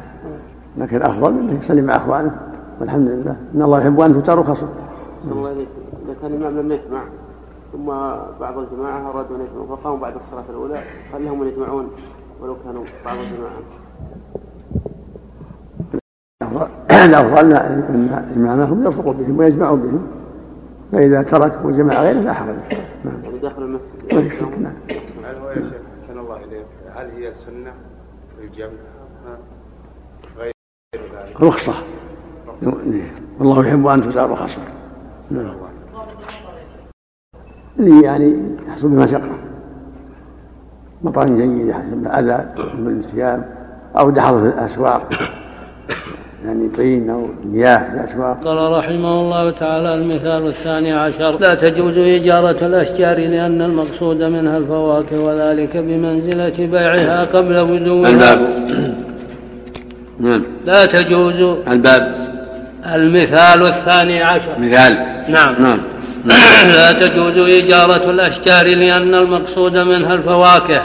[0.78, 2.40] لكن الافضل أنه يصلي مع أخوانه
[2.80, 4.68] والحمد لله إن الله يحب أن تؤتى رخصه.
[5.24, 7.02] الله إذا كان الإمام لم يجمع
[7.72, 7.86] ثم
[8.40, 10.80] بعض الجماعة أرادوا أن يجمعوا فقاموا بعد الصلاة الأولى
[11.12, 11.90] قال لهم أن يجمعون
[12.42, 13.60] ولو كانوا بعض الجماعة.
[17.04, 20.06] الأفضل أن إمامهم يرفقوا بهم ويجمعوا بهم
[20.92, 22.56] فإذا ترك وجمع غيره لا حرج.
[23.04, 23.14] نعم.
[23.24, 24.60] يعني داخل المسجد.
[24.60, 24.72] نعم.
[25.24, 27.72] هل هو يا شيخ أحسن الله إليك هل هي سنة
[28.42, 28.68] الجمع
[31.42, 31.74] رخصة.
[33.38, 34.58] والله يحب أن تزار رخصة.
[35.30, 35.54] نعم.
[37.78, 38.36] اللي يعني
[38.68, 39.30] يحصل بمشقة
[41.02, 42.46] مطعم جيد يحصل أذى
[42.78, 43.44] من الثياب
[43.98, 45.08] أو دحض في الأسواق.
[46.44, 48.44] يعني طين أو مياه في الأسواق.
[48.44, 51.40] قال رحمه الله تعالى المثال الثاني عشر.
[51.40, 58.66] لا تجوز إجارة الأشجار لأن المقصود منها الفواكه وذلك بمنزلة بيعها قبل بدوها الباب.
[60.20, 60.42] نعم.
[60.66, 62.26] لا تجوز الباب.
[62.94, 64.58] المثال الثاني عشر.
[64.58, 65.22] مثال.
[65.28, 65.54] نعم.
[65.58, 65.80] نعم.
[66.76, 70.82] لا تجوز إجارة الأشجار لأن المقصود منها الفواكه.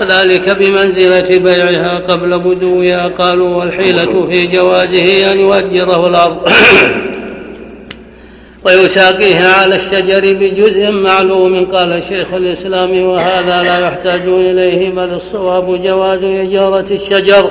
[0.00, 6.48] وذلك بمنزلة بيعها قبل بدوها قالوا والحيلة في جوازه أن يؤجره الأرض.
[8.64, 16.24] ويساقيها على الشجر بجزء معلوم قال شيخ الإسلام وهذا لا يحتاج إليه بل الصواب جواز
[16.24, 17.50] إجارة الشجر.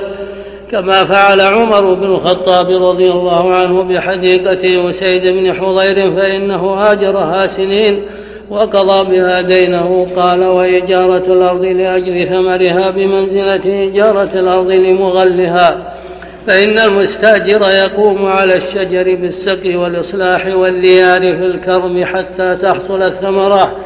[0.74, 8.02] كما فعل عمر بن الخطاب رضي الله عنه بحديقة أسيد بن حضير فإنه آجرها سنين
[8.50, 10.08] وقضى بها دينه.
[10.16, 15.94] قال وإجارة الأرض لأجل ثمرها بمنزلة إجارة الأرض لمغلها
[16.48, 23.78] فإن المستأجر يقوم على الشجر بالسقي والإصلاح والليار في الكرم حتى تحصل الثمرة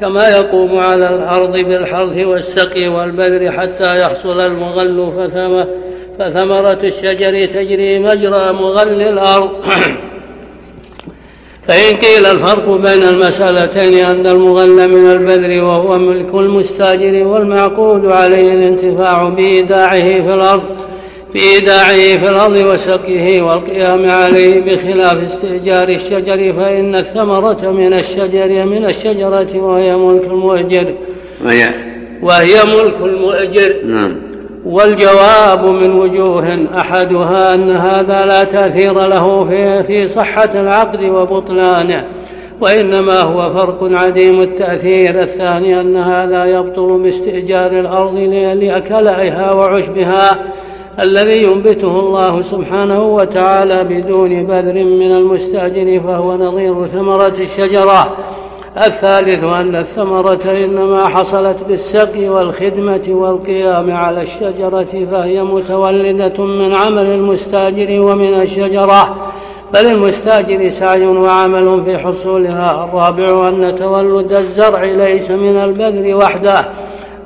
[0.00, 5.66] كما يقوم على الأرض بالحرث والسقي والبذر حتى يحصل المغل فثمه
[6.22, 9.50] فثمرة الشجر تجري مجرى مغل الأرض.
[11.68, 19.28] فإن قيل الفرق بين المسألتين أن المغل من البذر وهو ملك المستاجر والمعقود عليه الانتفاع
[19.28, 20.62] بإيداعه في الأرض
[21.34, 29.56] بإيداعه في الأرض وسقيه والقيام عليه بخلاف استئجار الشجر فإن الثمرة من الشجر من الشجرة
[29.56, 30.94] وهي ملك المؤجر.
[32.22, 33.76] وهي؟ ملك المؤجر.
[33.84, 34.31] نعم.
[34.66, 42.04] والجواب من وجوه أحدها أن هذا لا تأثير له في, في صحة العقد وبطلانه
[42.60, 45.22] وإنما هو فرق عديم التأثير.
[45.22, 48.14] الثاني أن هذا يبطل باستئجار الأرض
[48.62, 50.52] لأكلائها وعشبها
[51.00, 58.16] الذي ينبته الله سبحانه وتعالى بدون بذر من المستأجر فهو نظير ثمرة الشجرة.
[58.76, 68.02] الثالث أن الثمرة إنما حصلت بالسقي والخدمة والقيام على الشجرة فهي متولدة من عمل المستاجر
[68.02, 69.32] ومن الشجرة
[69.74, 72.84] بل المستاجر سعي وعمل في حصولها.
[72.84, 76.68] الرابع أن تولد الزرع ليس من البذر وحده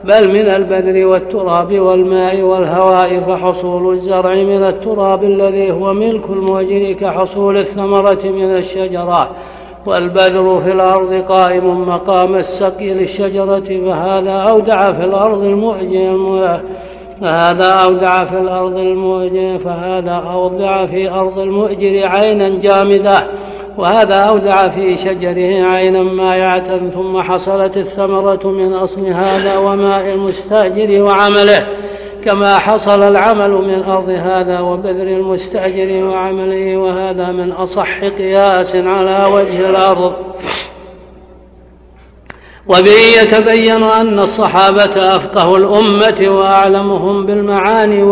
[0.05, 7.59] بل من البذر والتراب والماء والهواء فحصول الزرع من التراب الذي هو ملك المؤجر كحصول
[7.59, 9.31] الثمرة من الشجرة.
[9.87, 16.61] والبذر في الأرض قائم مقام السقي للشجرة فهذا أودع في الأرض المؤجر
[17.21, 23.27] فهذا أودع في الأرض المؤجر فهذا أودع في أرض المؤجر عينا جامدة
[23.79, 31.67] وهذا أودع في شجره عينا مائعة ثم حصلت الثمرة من أصل هذا وماء المستأجر وعمله.
[32.25, 39.71] كما حصل العمل من أرض هذا وبذر المستأجر وعمله وهذا من أصح قياس على وجه
[39.71, 40.13] الأرض
[42.67, 48.03] وبه يتبين أن الصحابة أفقه الأمة وأعلمهم بالمعاني.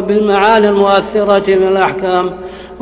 [0.00, 2.30] بالمعاني المؤثرة في الأحكام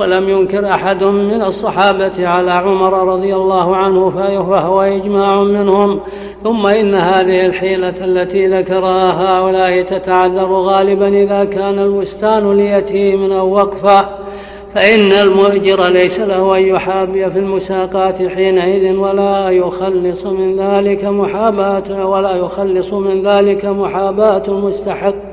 [0.03, 6.01] ولم ينكر أحد من الصحابة على عمر رضي الله عنه فهو إجماع منهم.
[6.43, 14.19] ثم إن هذه الحيلة التي ذكرها هؤلاء تتعذر غالبا إذا كان البستان ليتيم أو وقفا
[14.75, 22.37] فإن المؤجر ليس له أن يحابي في المساقات حينئذ ولا يخلص من ذلك محاباة ولا
[22.37, 25.32] يخلص من ذلك محاباة المستحق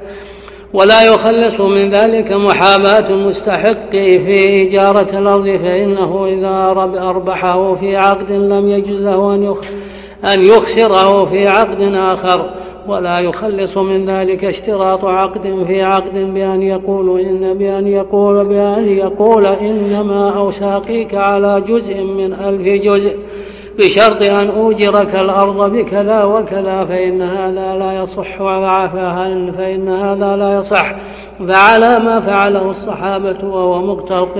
[0.73, 6.49] ولا يخلص من ذلك محاباة المستحق في إجارة الأرض فإنه إذا
[7.01, 9.55] أربحه في عقد لم يجز له أن
[10.33, 12.49] أن يخسره في عقد آخر.
[12.87, 19.45] ولا يخلص من ذلك اشتراط عقد في عقد بأن يقول إن بأن يقول بأن يقول
[19.45, 23.15] إنما أوساقيك على جزء من ألف جزء.
[23.79, 28.37] بشرط أن أوجرك الأرض بكذا وكذا فإن هذا لا يصح
[29.57, 30.95] فإن هذا لا يصح.
[31.47, 33.81] فعلى ما فعله الصحابة وهو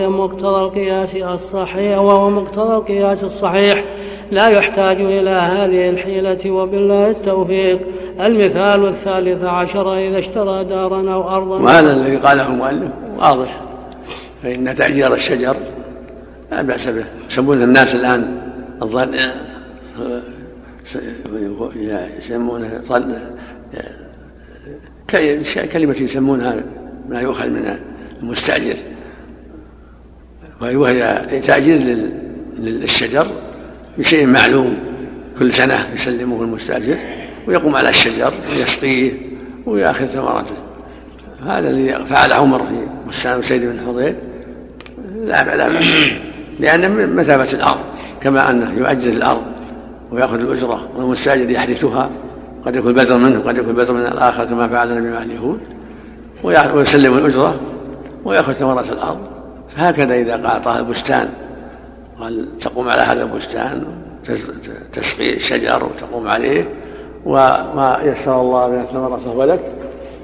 [0.10, 3.84] مقتضى القياس الصحيح وهو مقتضى القياس الصحيح.
[4.32, 7.80] لا يحتاج إلى هذه الحيلة وبالله التوفيق.
[8.20, 11.56] المثال الثالث عشر إذا اشترى دارا أو أرضا.
[11.56, 13.62] وهذا الذي قاله المؤلف واضح
[14.44, 15.56] فإن تأجير الشجر
[16.52, 17.06] لا بأس به.
[17.30, 18.49] يسمون الناس الآن
[18.82, 19.32] الظن
[22.20, 23.16] يسمونه ظن
[25.74, 26.64] كلمة يسمونها
[27.10, 27.80] ما يؤخذ من
[28.24, 28.76] المستأجر.
[30.62, 32.08] وهي تأجير
[32.58, 33.28] للشجر
[33.98, 34.78] بشيء معلوم.
[35.40, 36.98] كل سنة يسلمه المستأجر
[37.48, 39.12] ويقوم على الشجر ويسقيه
[39.66, 40.56] ويأخذ ثمرته.
[41.44, 44.16] هذا الذي فعل عمر في بستان سيد بن حضير.
[45.16, 45.80] لا لا
[46.60, 47.80] لأن من مثابة الأرض.
[48.22, 49.44] كما أنه يؤجر الأرض
[50.12, 52.10] ويأخذ الأجرة والمستأجر يحدثها
[52.66, 55.60] قد يكون بدر منه قد يكون بدر من الآخر كما فعل النبي مع اليهود.
[56.44, 57.60] ويسلم الأجرة
[58.26, 59.28] ويأخذ ثمرة الأرض.
[59.76, 61.30] فهكذا إذا أعطاه البستان.
[62.20, 63.86] قال تقوم على هذا البستان
[64.94, 66.70] تسقي الشجر وتقوم عليه
[67.26, 69.72] وما يسر الله من الثمرة فهو لك.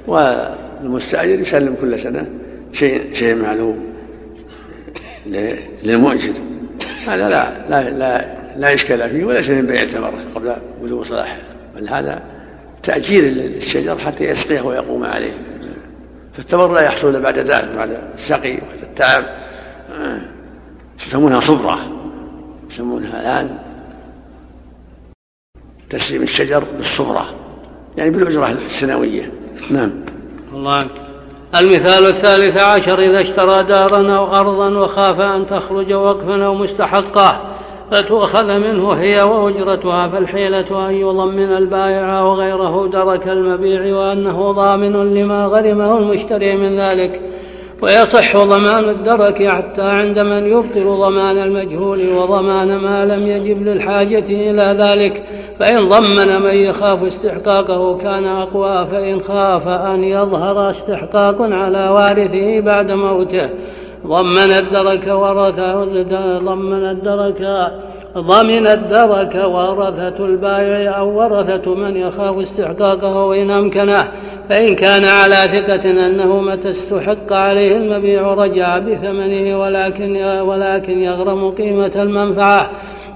[0.07, 2.27] والمستأجر يسلم كل سنة
[2.73, 3.79] شيء شيء معلوم.
[5.83, 6.33] للمؤجر.
[7.05, 11.41] هذا لا لا لا لا إشكال فيه من بيع الثمرة قبل بلوغ صلاحها
[11.75, 12.21] بل هذا
[12.83, 15.33] تأجير للشجر حتى يسقيه ويقوم عليه.
[16.33, 19.25] فالثمر لا يحصل بعد ذلك بعد السقي وبعد التعب.
[20.99, 21.79] يسمونها صبرة
[22.69, 23.57] يسمونها الآن
[25.89, 27.35] تسليم الشجر بالصبرة
[27.97, 29.31] يعني بالأجرة السنوية.
[29.71, 29.91] نعم.
[30.53, 30.87] الله
[31.59, 37.41] المثال الثالث عشر إذا اشترى دارا أو أرضا وخاف أن تخرج وقفا أو مستحقة
[37.91, 45.97] فتؤخذ منه هي وأجرتها فالحيلة أن يضمن البائع وغيره درك المبيع وأنه ضامن لما غرمه
[45.97, 47.34] المشتري من ذلك.
[47.81, 54.77] ويصح ضمان الدرك حتى عند من يبطل ضمان المجهول وضمان ما لم يجب للحاجة إلى
[54.83, 55.23] ذلك.
[55.59, 62.91] فإن ضمن من يخاف استحقاقه كان أقوى فإن خاف أن يظهر استحقاق على وارثه بعد
[62.91, 63.49] موته.
[64.07, 65.83] ضمن الدرك ورثه
[66.39, 67.71] ضمن الدرك
[68.17, 74.03] ضمن الدرك ورثة البائع أو ورثة من يخاف استحقاقه إن أمكنه.
[74.50, 81.92] فإن كان على ثقة أنه متى استحق عليه المبيع رجع بثمنه ولكن ولكن يغرم قيمة
[81.96, 82.72] المنفعة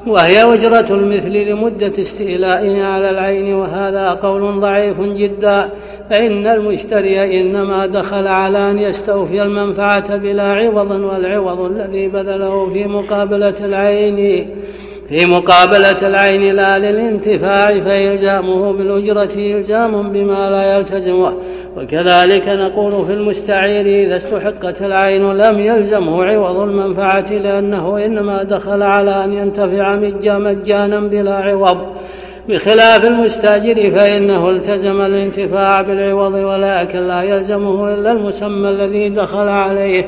[0.07, 5.69] وهي أجرة المثل لمدة استيلائه على العين وهذا قول ضعيف جدا.
[6.09, 13.55] فإن المشتري إنما دخل على أن يستوفي المنفعة بلا عوض والعوض الذي بذله في مقابلة
[13.65, 14.49] العين.
[15.09, 21.33] في مقابلة العين لا للانتفاع فإلزامه بالأجرة إلزام بما لا يلتزمه.
[21.77, 29.23] وكذلك نقول في المستعير إذا استحقت العين لم يلزمه عوض المنفعة لأنه إنما دخل على
[29.23, 29.95] أن ينتفع
[30.37, 31.77] مجانا بلا عوض.
[32.49, 40.05] بخلاف المستاجر فإنه التزم الانتفاع بالعوض ولكن لا يلزمه إلا المسمى الذي دخل عليه.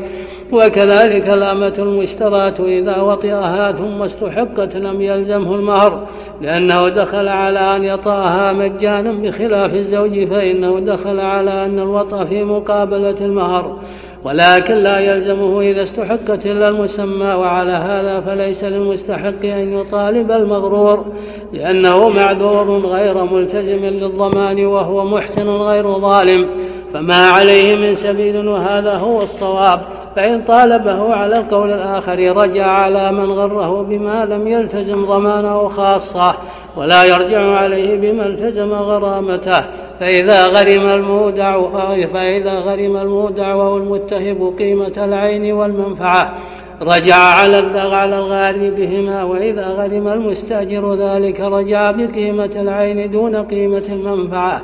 [0.51, 6.07] وكذلك الأمة المشتراة إذا وطئها ثم استحقت لم يلزمه المهر
[6.41, 13.15] لأنه دخل على أن يطأها مجانا بخلاف الزوج فإنه دخل على أن الوطأ في مقابلة
[13.21, 13.79] المهر.
[14.25, 21.05] ولكن لا يلزمه إذا استحقت إلا المسمى وعلى هذا فليس للمستحق أن يطالب المغرور
[21.53, 26.47] لأنه معذور غير ملتزم للضمان وهو محسن غير ظالم.
[26.93, 30.00] فما عليه من سبيل وهذا هو الصواب.
[30.15, 36.35] فإن طالبه على القول الآخر رجع على من غره بما لم يلتزم ضمانه خاصة
[36.77, 39.65] ولا يرجع عليه بما التزم غرامته.
[40.01, 41.61] فإذا غرم المودع
[42.13, 46.33] فإذا غرم المودع وهو المتهب قيمة العين والمنفعة
[46.81, 54.61] رجع على على الغار بهما وإذا غرم المستأجر ذلك رجع بقيمة العين دون قيمة المنفعة.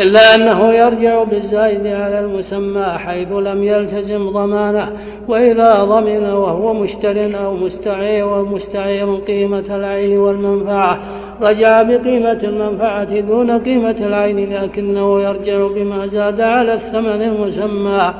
[0.00, 4.92] إلا أنه يرجع بالزائد على المسمى حيث لم يلتزم ضمانه
[5.28, 10.98] وإذا ضمن وهو مشتر أو مستعير ومستعير قيمة العين والمنفعة.
[11.40, 18.14] رجع بقيمة المنفعة دون قيمة العين لكنه يرجع بما زاد على الثمن المسمى.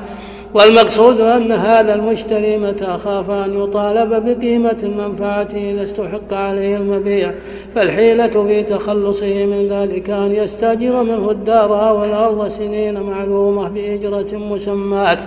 [0.53, 7.33] والمقصود أن هذا المشتري متى خاف أن يطالب بقيمة المنفعة إذا استحق عليه المبيع
[7.75, 15.17] فالحيلة في تخلصه من ذلك أن يستأجر منه الدار أو الأرض سنين معلومة بإجرة مسماة.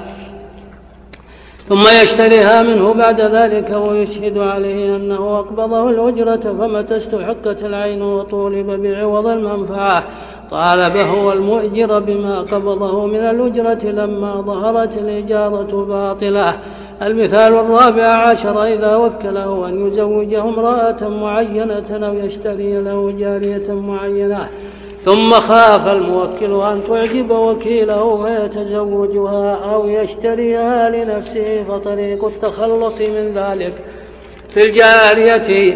[1.69, 9.27] ثم يشتريها منه بعد ذلك ويشهد عليه أنه أقبضه الأجرة فمتى استحقت العين وطولب بعوض
[9.27, 10.05] المنفعة؟
[10.53, 16.55] طالبه والمؤجر بما قبضه من الأجرة لما ظهرت الإجارة باطلة.
[17.03, 24.49] المثال الرابع عشر إذا وكله أن يزوجه امرأة معينة أو يشتري له جارية معينة.
[25.01, 33.75] ثم خاف الموكل أن تعجب وكيله فيتزوجها أو يشتريها لنفسه فطريق التخلص من ذلك.
[34.55, 35.75] في الجارية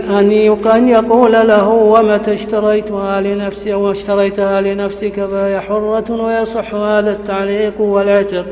[0.75, 8.47] أن يقول له ومتى اشتريتها لنفسي أو اشتريتها لنفسك فهي حرة ويصح هذا التعليق والعتق.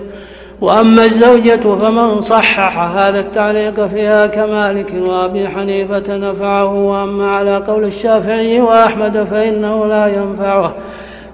[0.61, 6.75] وأما الزوجة فمن صحح هذا التعليق فيها كمالك وأبي حنيفة نفعه.
[6.75, 10.75] وأما على قول الشافعي وأحمد فإنه لا ينفعه.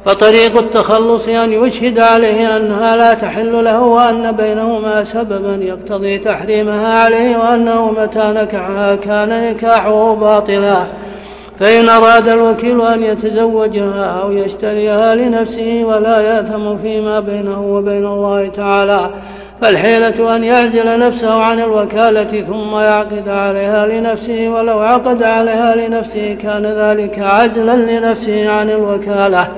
[0.04, 7.36] فطريق التخلص أن يشهد عليه أنها لا تحل له وأن بينهما سببا يقتضي تحريمها عليه
[7.36, 10.86] وأنه متى نكعها كان نكاحه باطلا.
[11.60, 19.10] فإن أراد الوكيل أن يتزوجها أو يشتريها لنفسه ولا يأثم فيما بينه وبين الله تعالى
[19.62, 26.66] فالحيلة أن يعزل نفسه عن الوكالة ثم يعقد عليها لنفسه ولو عقد عليها لنفسه كان
[26.66, 29.48] ذلك عزلا لنفسه عن الوكالة.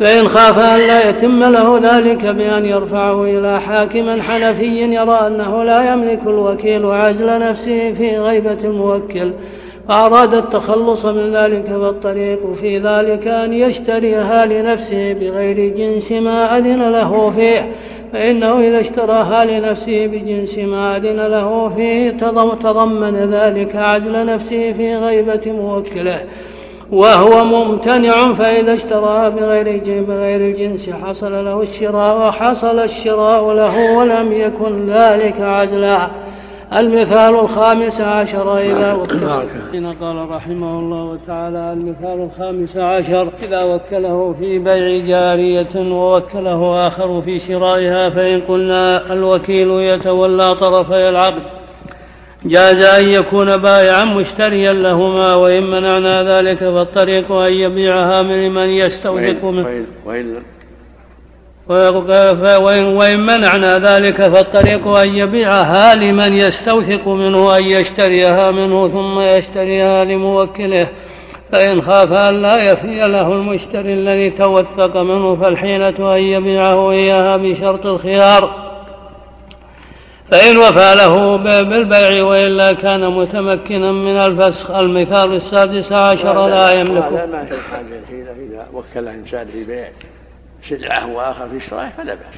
[0.00, 5.92] فإن خاف أن لا يتم له ذلك بأن يرفعه إلى حاكم حنفي يرى أنه لا
[5.92, 9.32] يملك الوكيل عزل نفسه في غيبة الموكل
[9.88, 17.30] فأراد التخلص من ذلك فالطريق في ذلك أن يشتريها لنفسه بغير جنس ما أذن له
[17.30, 17.68] فيه
[18.12, 22.10] فإنه إذا اشتراها لنفسه بجنس ما أذن له فيه
[22.62, 26.24] تضمن ذلك عزل نفسه في غيبة موكله.
[26.92, 34.86] وهو ممتنع فإذا اشترى بغير بغير الجنس حصل له الشراء وحصل الشراء له ولم يكن
[34.86, 36.10] ذلك عزلا
[36.78, 39.26] المثال الخامس عشر إذا وكل
[40.00, 47.38] قال رحمه الله تعالى المثال الخامس عشر إذا وكله في بيع جارية ووكله آخر في
[47.38, 51.42] شرائها فإن قلنا الوكيل يتولى طرفي العقد.
[52.44, 59.44] جاز أن يكون بائعا مشتريا لهما وإن منعنا ذلك فالطريق أن يبيعها من من يستوثق
[59.44, 59.84] منه.
[60.06, 60.42] وإن
[62.60, 70.04] وإن, وإن منعنا ذلك فالطريق أن يبيعها لمن يستوثق منه أن يشتريها منه ثم يشتريها
[70.04, 70.88] لموكله.
[71.52, 77.86] فإن خاف أن لا يفي له المشتري الذي توثق منه فالحيلة أن يبيعه إياها بشرط
[77.86, 78.63] الخيار.
[80.34, 87.02] فإن وفى له بالبيع وإلا كان متمكنا من الفسخ المثال السادس عشر لا يملك.
[87.02, 89.90] هذا ما في حاجة الحيلة إذا وكل إنسان في بيع
[90.62, 92.34] سلعة وآخر في شرائه فلا بأس.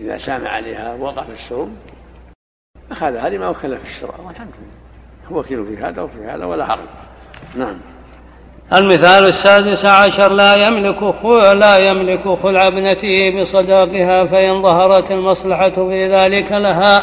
[0.00, 1.76] إذا سامع عليها وقف السوم
[2.90, 5.32] أخذ هذه ما وكل في الشراء والحمد لله.
[5.32, 6.88] هو وكيل في هذا وفي هذا ولا حرج.
[7.54, 7.80] نعم.
[8.72, 11.14] المثال السادس عشر لا يملك
[11.54, 17.02] لا يملك خلع ابنته بصداقها فإن ظهرت المصلحة في ذلك لها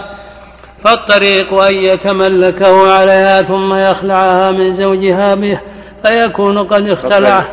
[0.83, 5.59] فالطريق أن يتملكه عليها ثم يخلعها من زوجها به
[6.05, 7.45] فيكون قد اختلع.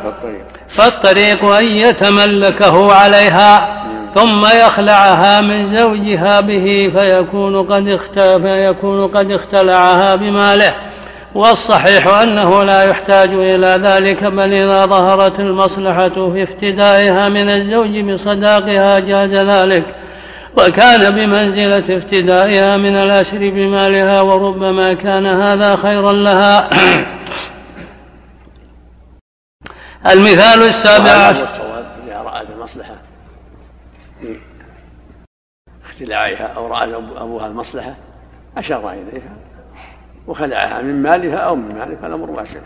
[0.67, 3.79] فالطريق أن يتملكه عليها
[4.15, 7.99] ثم يخلعها من زوجها به فيكون قد
[8.41, 10.88] فيكون قد اختلعها بماله.
[11.35, 18.99] والصحيح أنه لا يحتاج إلى ذلك بل إذا ظهرت المصلحة في افتدائها من الزوج بصداقها
[18.99, 19.95] جاز ذلك.
[20.57, 26.69] وكان بمنزلة افتدائها من الأسر بمالها وربما كان هذا خيرا لها.
[30.13, 31.49] المثال السابع عشر.
[32.07, 32.95] إذا رأت المصلحة.
[34.21, 34.39] في
[35.85, 37.95] اختلاعها أو رأى أبوها المصلحة
[38.57, 39.48] أشار إليها.
[40.29, 42.59] وخلعها من مالها أو من ماله فالأمر واسع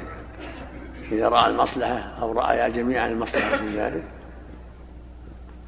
[1.11, 4.03] إذا رأى المصلحة أو رأى جميعا المصلحة في ذلك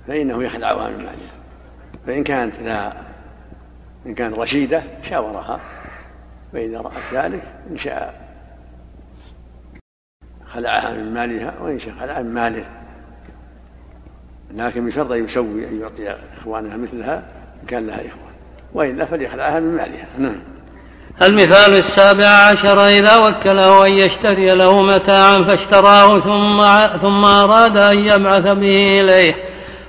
[0.07, 1.31] فإنه يخلعها من مالها.
[2.07, 2.93] فإن كانت لها
[4.05, 5.59] إن كانت رشيدة شاورها
[6.53, 8.25] فإذا رأت ذلك إن شاء
[10.45, 12.65] خلعها من مالها وإن شاء خلعها من ماله.
[14.51, 17.17] لكن بشرط أن يسوي أن يعطي إخوانها مثلها
[17.61, 18.33] إن كان لها إخوان.
[18.73, 20.07] وإلا فليخلعها من مالها.
[20.17, 20.54] نعم.
[21.21, 26.57] المثال السابع عشر إذا وكله أن يشتري له متاعا فاشتراه ثم
[27.01, 29.35] ثم أراد أن يبعث به إليه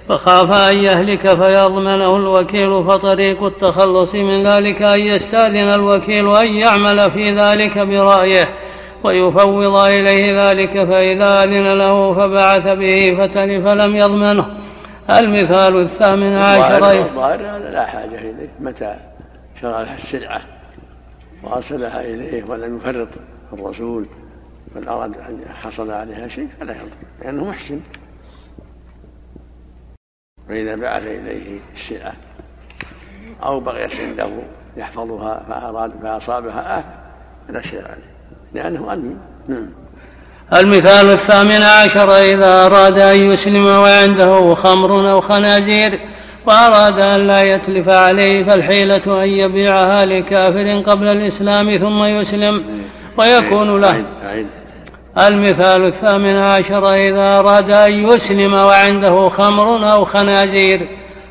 [0.09, 7.31] فخاف أن يهلك فيضمنه الوكيل فطريق التخلص من ذلك أن يستأذن الوكيل أن يعمل في
[7.31, 8.44] ذلك برأيه
[9.05, 14.47] ويفوض إليه ذلك فإذا أذن له فبعث به فتلف لم يضمنه.
[15.11, 18.97] المثال الثامن عشر الظاهر لا حاجة إليه متى
[19.61, 20.56] شرع السلعة.
[21.47, 23.09] وأرسلها إليه ولم يفرط
[23.52, 24.06] الرسول
[24.74, 27.81] بل أراد أن حصل عليها شيء فلا يضر لأنه محسن.
[30.48, 32.12] فإذا بعث إليه السلعة
[33.43, 34.28] أو بقيت عنده
[34.77, 36.94] يحفظها فأراد فأصابها آفة
[37.48, 38.16] فلا شيء عليه
[38.52, 39.18] لأنه أمين
[39.48, 39.68] نعم.
[40.55, 45.90] المثال الثامن عشر إذا أراد أن يسلم وعنده خمر أو خنازير
[46.47, 52.64] وأراد أن لا يتلف عليه فالحيلة أن يبيعها لكافر قبل الإسلام ثم يسلم
[53.18, 54.05] ويكون له.
[55.31, 60.89] المثال الثامن عشر إذا أراد أن يسلم وعنده خمر أو خنازير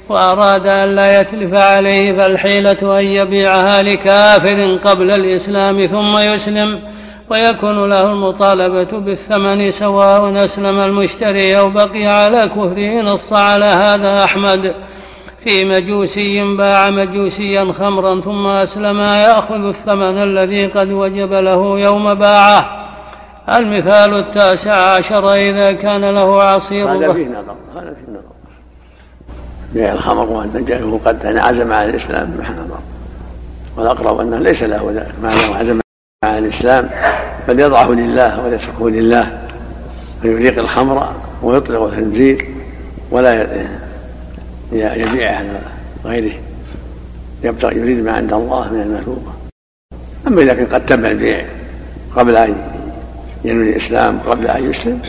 [0.09, 6.81] وأراد أن لا يتلف عليه فالحيلة أن يبيعها لكافر قبل الإسلام ثم يسلم
[7.29, 14.73] ويكون له المطالبة بالثمن سواء أسلم المشتري أو بقي على كفره نص على هذا أحمد.
[15.45, 22.85] في مجوسي باع مجوسيا خمرا ثم أسلم يأخذ الثمن الذي قد وجب له يوم باعه.
[23.49, 28.35] المثال التاسع عشر إذا كان له عصير هذا فيه نظر هذا فيه نظر
[29.73, 32.79] بيع الخمر وأن قد انعزم على الإسلام نظر
[33.77, 35.79] والأقرب أنه ليس له ذلك ما له عزم
[36.23, 36.89] على الإسلام.
[37.47, 39.39] بل يضعه لله ويتركه لله.
[40.21, 41.09] فيذيق الخمر
[41.43, 42.47] ويطلق الخنزير
[43.11, 43.47] ولا
[44.71, 45.59] يبيعه على
[46.05, 46.33] غيره
[47.43, 49.31] يريد ما عند الله من المثوبة
[50.27, 51.45] أما إذا كان قد تم البيع
[52.15, 52.55] قبل أن
[53.43, 55.01] ينوي الإسلام قبل أن يسلم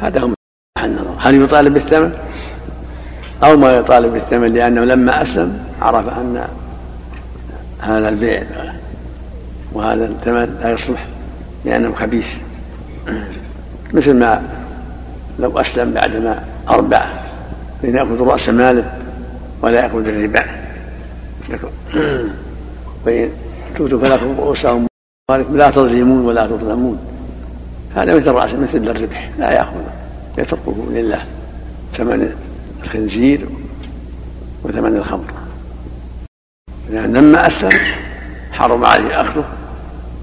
[0.00, 2.12] هذا هو محل النظر هل يطالب بالثمن؟
[3.44, 6.48] أو ما يطالب بالثمن لأنه لما أسلم عرف أن
[7.80, 8.42] هذا البيع
[9.72, 11.06] وهذا الثمن لا يصلح
[11.64, 12.26] لأنه خبيث.
[13.92, 14.42] مثل ما
[15.38, 17.25] لو أسلم بعدما أربع فإن
[17.82, 18.98] يأخذ رأس ماله
[19.62, 20.44] ولا يأخذ الربا.
[23.04, 23.30] فإن
[23.76, 24.86] تؤتوا فلكم رؤوسهم
[25.30, 26.98] لا تظلمون ولا تظلمون.
[27.96, 29.92] هذا مثل رأس مثل الربح لا يأخذه
[30.38, 31.24] يتركه لله.
[31.96, 32.32] ثمن
[32.84, 33.48] الخنزير
[34.64, 35.32] وثمن الخمر.
[36.90, 37.80] لأن لما أسلم
[38.52, 39.44] حرم عليه أخذه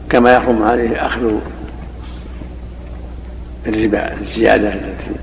[0.09, 1.31] كما يحرم عليه أخذ
[3.67, 5.15] الربا الزيادة التي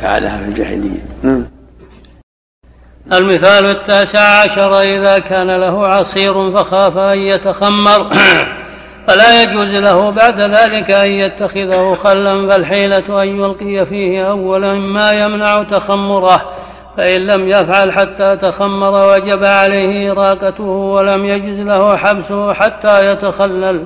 [0.00, 1.00] فعلها في الجاهلية.
[1.22, 1.44] نعم.
[3.12, 8.10] المثال التاسع عشر إذا كان له عصير فخاف أن يتخمر
[9.06, 15.58] فلا يجوز له بعد ذلك أن يتخذه خلا فالحيلة أن يلقي فيه أولا ما يمنع
[15.58, 16.42] تخمره
[16.96, 23.84] فإن لم يفعل حتى تخمر وجب عليه إراقته ولم يجز له حبسه حتى يتخلل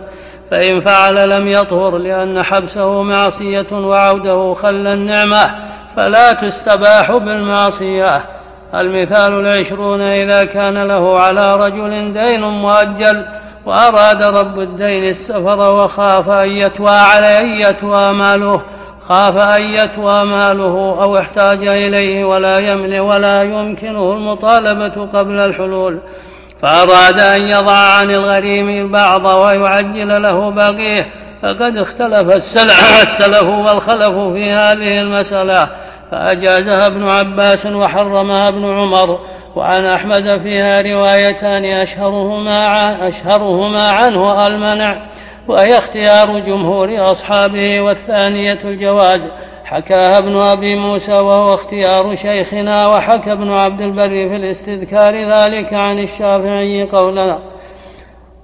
[0.50, 5.54] فإن فعل لم يطهر لأن حبسه معصية وعوده خل النعمة
[5.96, 8.35] فلا تستباح بالمعصية.
[8.80, 13.26] المثال العشرون إذا كان له على رجل دين مؤجل
[13.66, 18.62] وأراد رب الدين السفر وخاف أن يتوى عليه يتوى ماله
[19.08, 26.00] خاف أن يتوى ماله أو احتاج إليه ولا يملك ولا يمكنه المطالبة قبل الحلول.
[26.62, 31.06] فأراد أن يضع عن الغريم بعض ويعجل له باقيه
[31.42, 35.85] فقد اختلف السلف والخلف في هذه المسألة.
[36.10, 39.18] فأجازها ابن عباس وحرمها ابن عمر
[39.56, 45.06] وعن أحمد فيها روايتان أشهرهما عن أشهرهما عنه المنع
[45.48, 49.20] وهي اختيار جمهور أصحابه والثانية الجواز.
[49.66, 55.98] حكاها ابن أبي موسى وهو اختيار شيخنا وحكى ابن عبد البر في الاستذكار ذلك عن
[55.98, 57.38] الشافعي قولا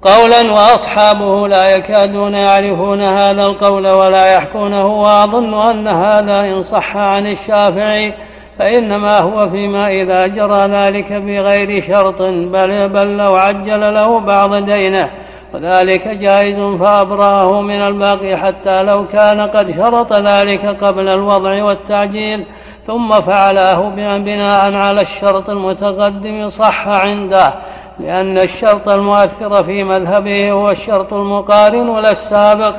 [0.03, 7.27] قولا وأصحابه لا يكادون يعرفون هذا القول ولا يحكونه وأظن أن هذا إن صح عن
[7.27, 8.15] الشافعي
[8.59, 15.11] فإنما هو فيما إذا جرى ذلك بغير شرط بل, بل لو عجل له بعض دينه
[15.55, 22.47] وذلك جائز فأبرأه من الباقي حتى لو كان قد شرط ذلك قبل الوضع والتعجيل
[22.87, 23.89] ثم فعلاه
[24.19, 27.55] بناء على الشرط المتقدم صح عنده.
[28.03, 32.74] لأن الشرط المؤثر في مذهبه هو الشرط المقارن ولا السابق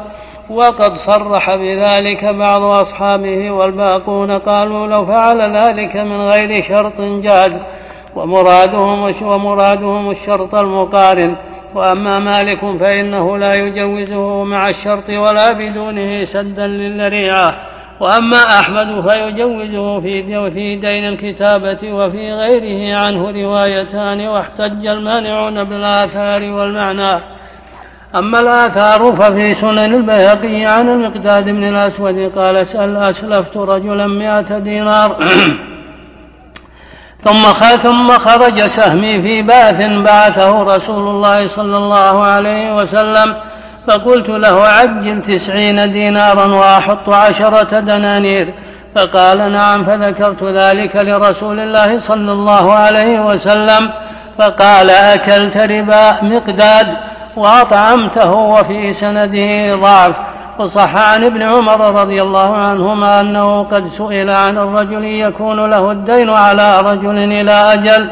[0.50, 7.58] وقد صرح بذلك بعض أصحابه والباقون قالوا لو فعل ذلك من غير شرط جاز
[8.16, 11.36] ومرادهم ومرادهم الشرط المقارن.
[11.76, 20.52] وأما مالك فإنه لا يجوزه مع الشرط ولا بدونه سدا للذريعة وأما أحمد فيجوزه في
[20.52, 27.20] في دين الكتابة وفي غيره عنه روايتان واحتج المانعون بالآثار والمعنى.
[28.16, 35.18] أما الآثار ففي سنن البيهقي عن المقداد بن الأسود قال سأل أسلفت رجلا مئة دينار.
[37.24, 37.44] ثم
[37.78, 43.36] ثم خرج سهمي في بعث بعثه رسول الله صلى الله عليه وسلم
[43.88, 48.54] فقلت له عجل تسعين دينارا وأحط عشرة دنانير.
[48.96, 53.92] فقال نعم فذكرت ذلك لرسول الله صلى الله عليه وسلم.
[54.40, 56.88] فقال أكلت ربا مقداد
[57.36, 60.16] وأطعمته وفي سنده ضعف.
[60.60, 66.30] وصح عن ابن عمر رضي الله عنهما أنه قد سئل عن الرجل يكون له الدين
[66.30, 68.12] على رجل إلى أجل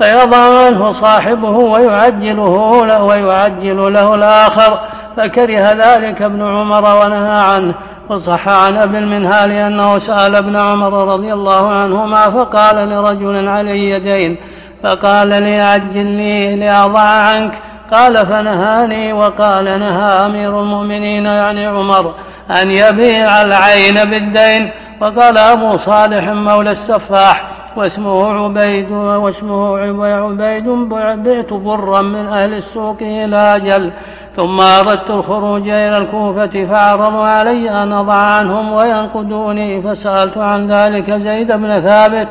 [0.00, 4.80] فيضع عنه صاحبه ويعجله له ويعجل له الآخر.
[5.18, 7.74] فكره ذلك ابن عمر ونهى عنه
[8.10, 14.36] وصح عن أبي المنهال أنه سأل ابن عمر رضي الله عنهما فقال لرجل علي دين
[14.84, 17.52] فقال لي عجل لي لأضع عنك
[17.92, 22.14] قال فنهاني وقال نهى أمير المؤمنين يعني عمر
[22.62, 24.70] أن يبيع العين بالدين
[25.00, 33.36] وقال أبو صالح مولى السفاح واسمه عبيد واسمه عبيد بعت برا من أهل السوق إلى
[33.36, 33.92] أجل
[34.36, 41.52] ثم أردت الخروج إلى الكوفة فعرضوا علي أن أضع عنهم وينقدوني فسألت عن ذلك زيد
[41.52, 42.28] بن ثابت.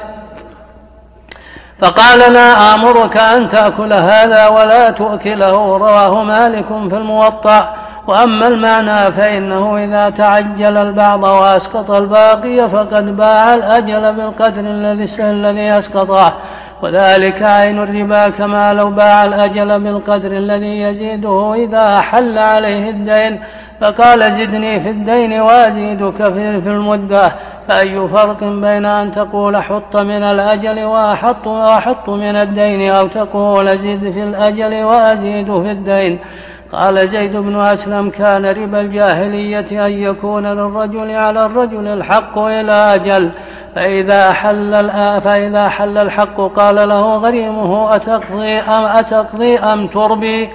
[1.81, 5.77] فقال لا آمرك أن تأكل هذا ولا تؤكله.
[5.77, 7.86] رواه مالك في الموطأ.
[8.07, 14.59] وأما المعنى فإنه إذا تعجل البعض وأسقط الباقي فقد باع الأجل بالقدر
[15.19, 16.33] الذي أسقطه.
[16.83, 23.39] وذلك عين الربا كما لو باع الأجل بالقدر الذي يزيده إذا حل عليه الدين.
[23.81, 26.23] فقال زدني في الدين وأزيدك
[26.63, 27.35] في المدة.
[27.69, 34.11] فأي فرق بين أن تقول حط من الأجل وأحط وأحط من الدين أو تقول زد
[34.11, 36.19] في الأجل وأزيد في الدين؟
[36.71, 43.31] قال زيد بن أسلم كان ربا الجاهلية أن يكون للرجل على الرجل الحق إلى أجل.
[43.75, 44.73] فإذا حل
[45.21, 50.49] فإذا حل الحق قال له غريمه أتقضي أم أتقضي أم تربي؟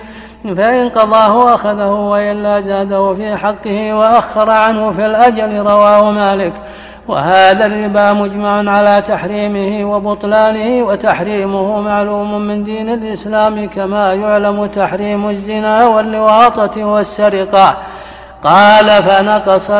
[0.44, 6.52] فإن قضاه أخذه وإلا زاده في حقه وأخر عنه في الأجل رواه مالك.
[7.08, 15.86] وهذا الربا مجمع على تحريمه وبطلانه وتحريمه معلوم من دين الإسلام كما يعلم تحريم الزنا
[15.86, 17.76] واللواطة والسرقة.
[18.44, 19.70] قال فنقص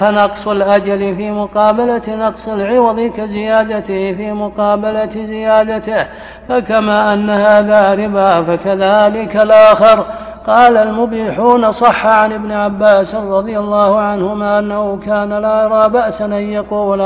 [0.00, 6.06] فنقص الأجل في مقابلة نقص العوض كزيادته في مقابلة زيادته.
[6.48, 10.06] فكما أن هذا ربا فكذلك الآخر.
[10.46, 16.32] قال المبيحون صح عن ابن عباس رضي الله عنهما أنه كان لا يرى بأسا أن
[16.32, 17.00] يقول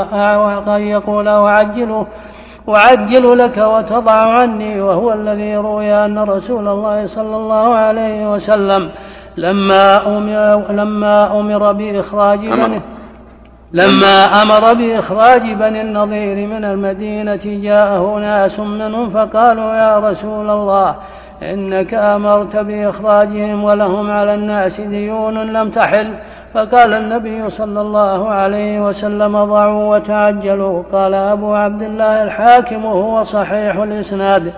[0.67, 2.05] أن يقول أعجل
[2.69, 8.91] أعجل لك وتضع عني وهو الذي روي أن رسول الله صلى الله عليه وسلم
[9.37, 12.81] لما أمر, لما أمر بإخراج بني
[13.73, 20.95] لما أمر بإخراج بني النضير من المدينة جاءه ناس منهم فقالوا يا رسول الله
[21.43, 26.13] إنك أمرت بإخراجهم ولهم على الناس ديون لم تحل.
[26.53, 30.83] فقال النبي صلى الله عليه وسلم ضعوا وتعجلوا.
[30.91, 34.53] قال أبو عبد الله الحاكم هو صحيح الإسناد.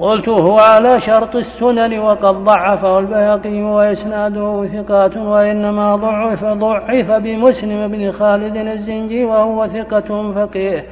[0.00, 8.12] قلت هو على شرط السنن وقد ضعفه البيهقي وإسناده ثقات وإنما ضعف ضعف بمسلم بن
[8.12, 10.86] خالد الزنجي وهو ثقة فقيه.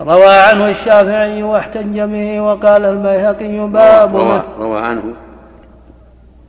[0.00, 4.16] روى عنه الشافعي واحتج به وقال البيهقي باب.
[4.16, 5.02] روى, روى عنه.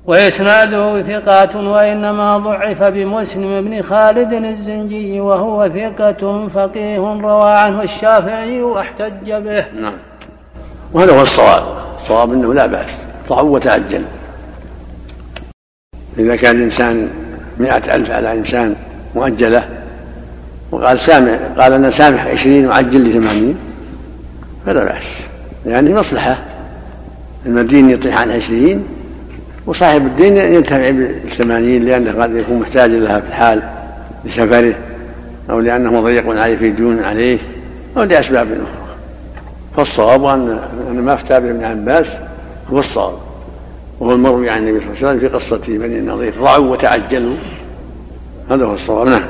[0.06, 6.98] وإسناده ثقات وإنما ضعف بمسلم بن خالد الزنجي وهو ثقة فقيه.
[7.00, 9.66] روى عنه الشافعي واحتج به.
[9.82, 9.98] نعم.
[10.94, 11.64] وهذا هو الصواب.
[12.02, 12.90] الصواب أنه لا بأس.
[13.30, 14.04] ضع وتعجل
[16.18, 17.10] إذا كان الإنسان
[17.58, 18.76] مئة ألف على إنسان
[19.16, 19.64] مؤجلة
[20.76, 23.56] وقال سامح قال أنا سامح عشرين وعجل لي ثمانين.
[24.66, 25.04] فلا بأس.
[25.66, 26.38] لأنه مصلحة.
[27.46, 28.84] المدين يطيح عن عشرين
[29.66, 33.62] وصاحب الدين ينتفع بالثمانين لأنه قد يكون محتاجا لها في الحال
[34.26, 34.74] لسفره
[35.50, 37.38] أو لأنه مضيق عليه في ديون عليه
[37.98, 38.96] أو لأسباب أخرى.
[39.78, 42.06] فالصواب أن ما أفتى ابن عباس
[42.72, 43.14] هو الصواب.
[44.00, 47.36] وهو المروي عن النبي صلى الله عليه وسلم في قصة بني النظير رعوا وتعجلوا.
[48.52, 49.08] هذا هو الصواب.
[49.08, 49.24] نعم.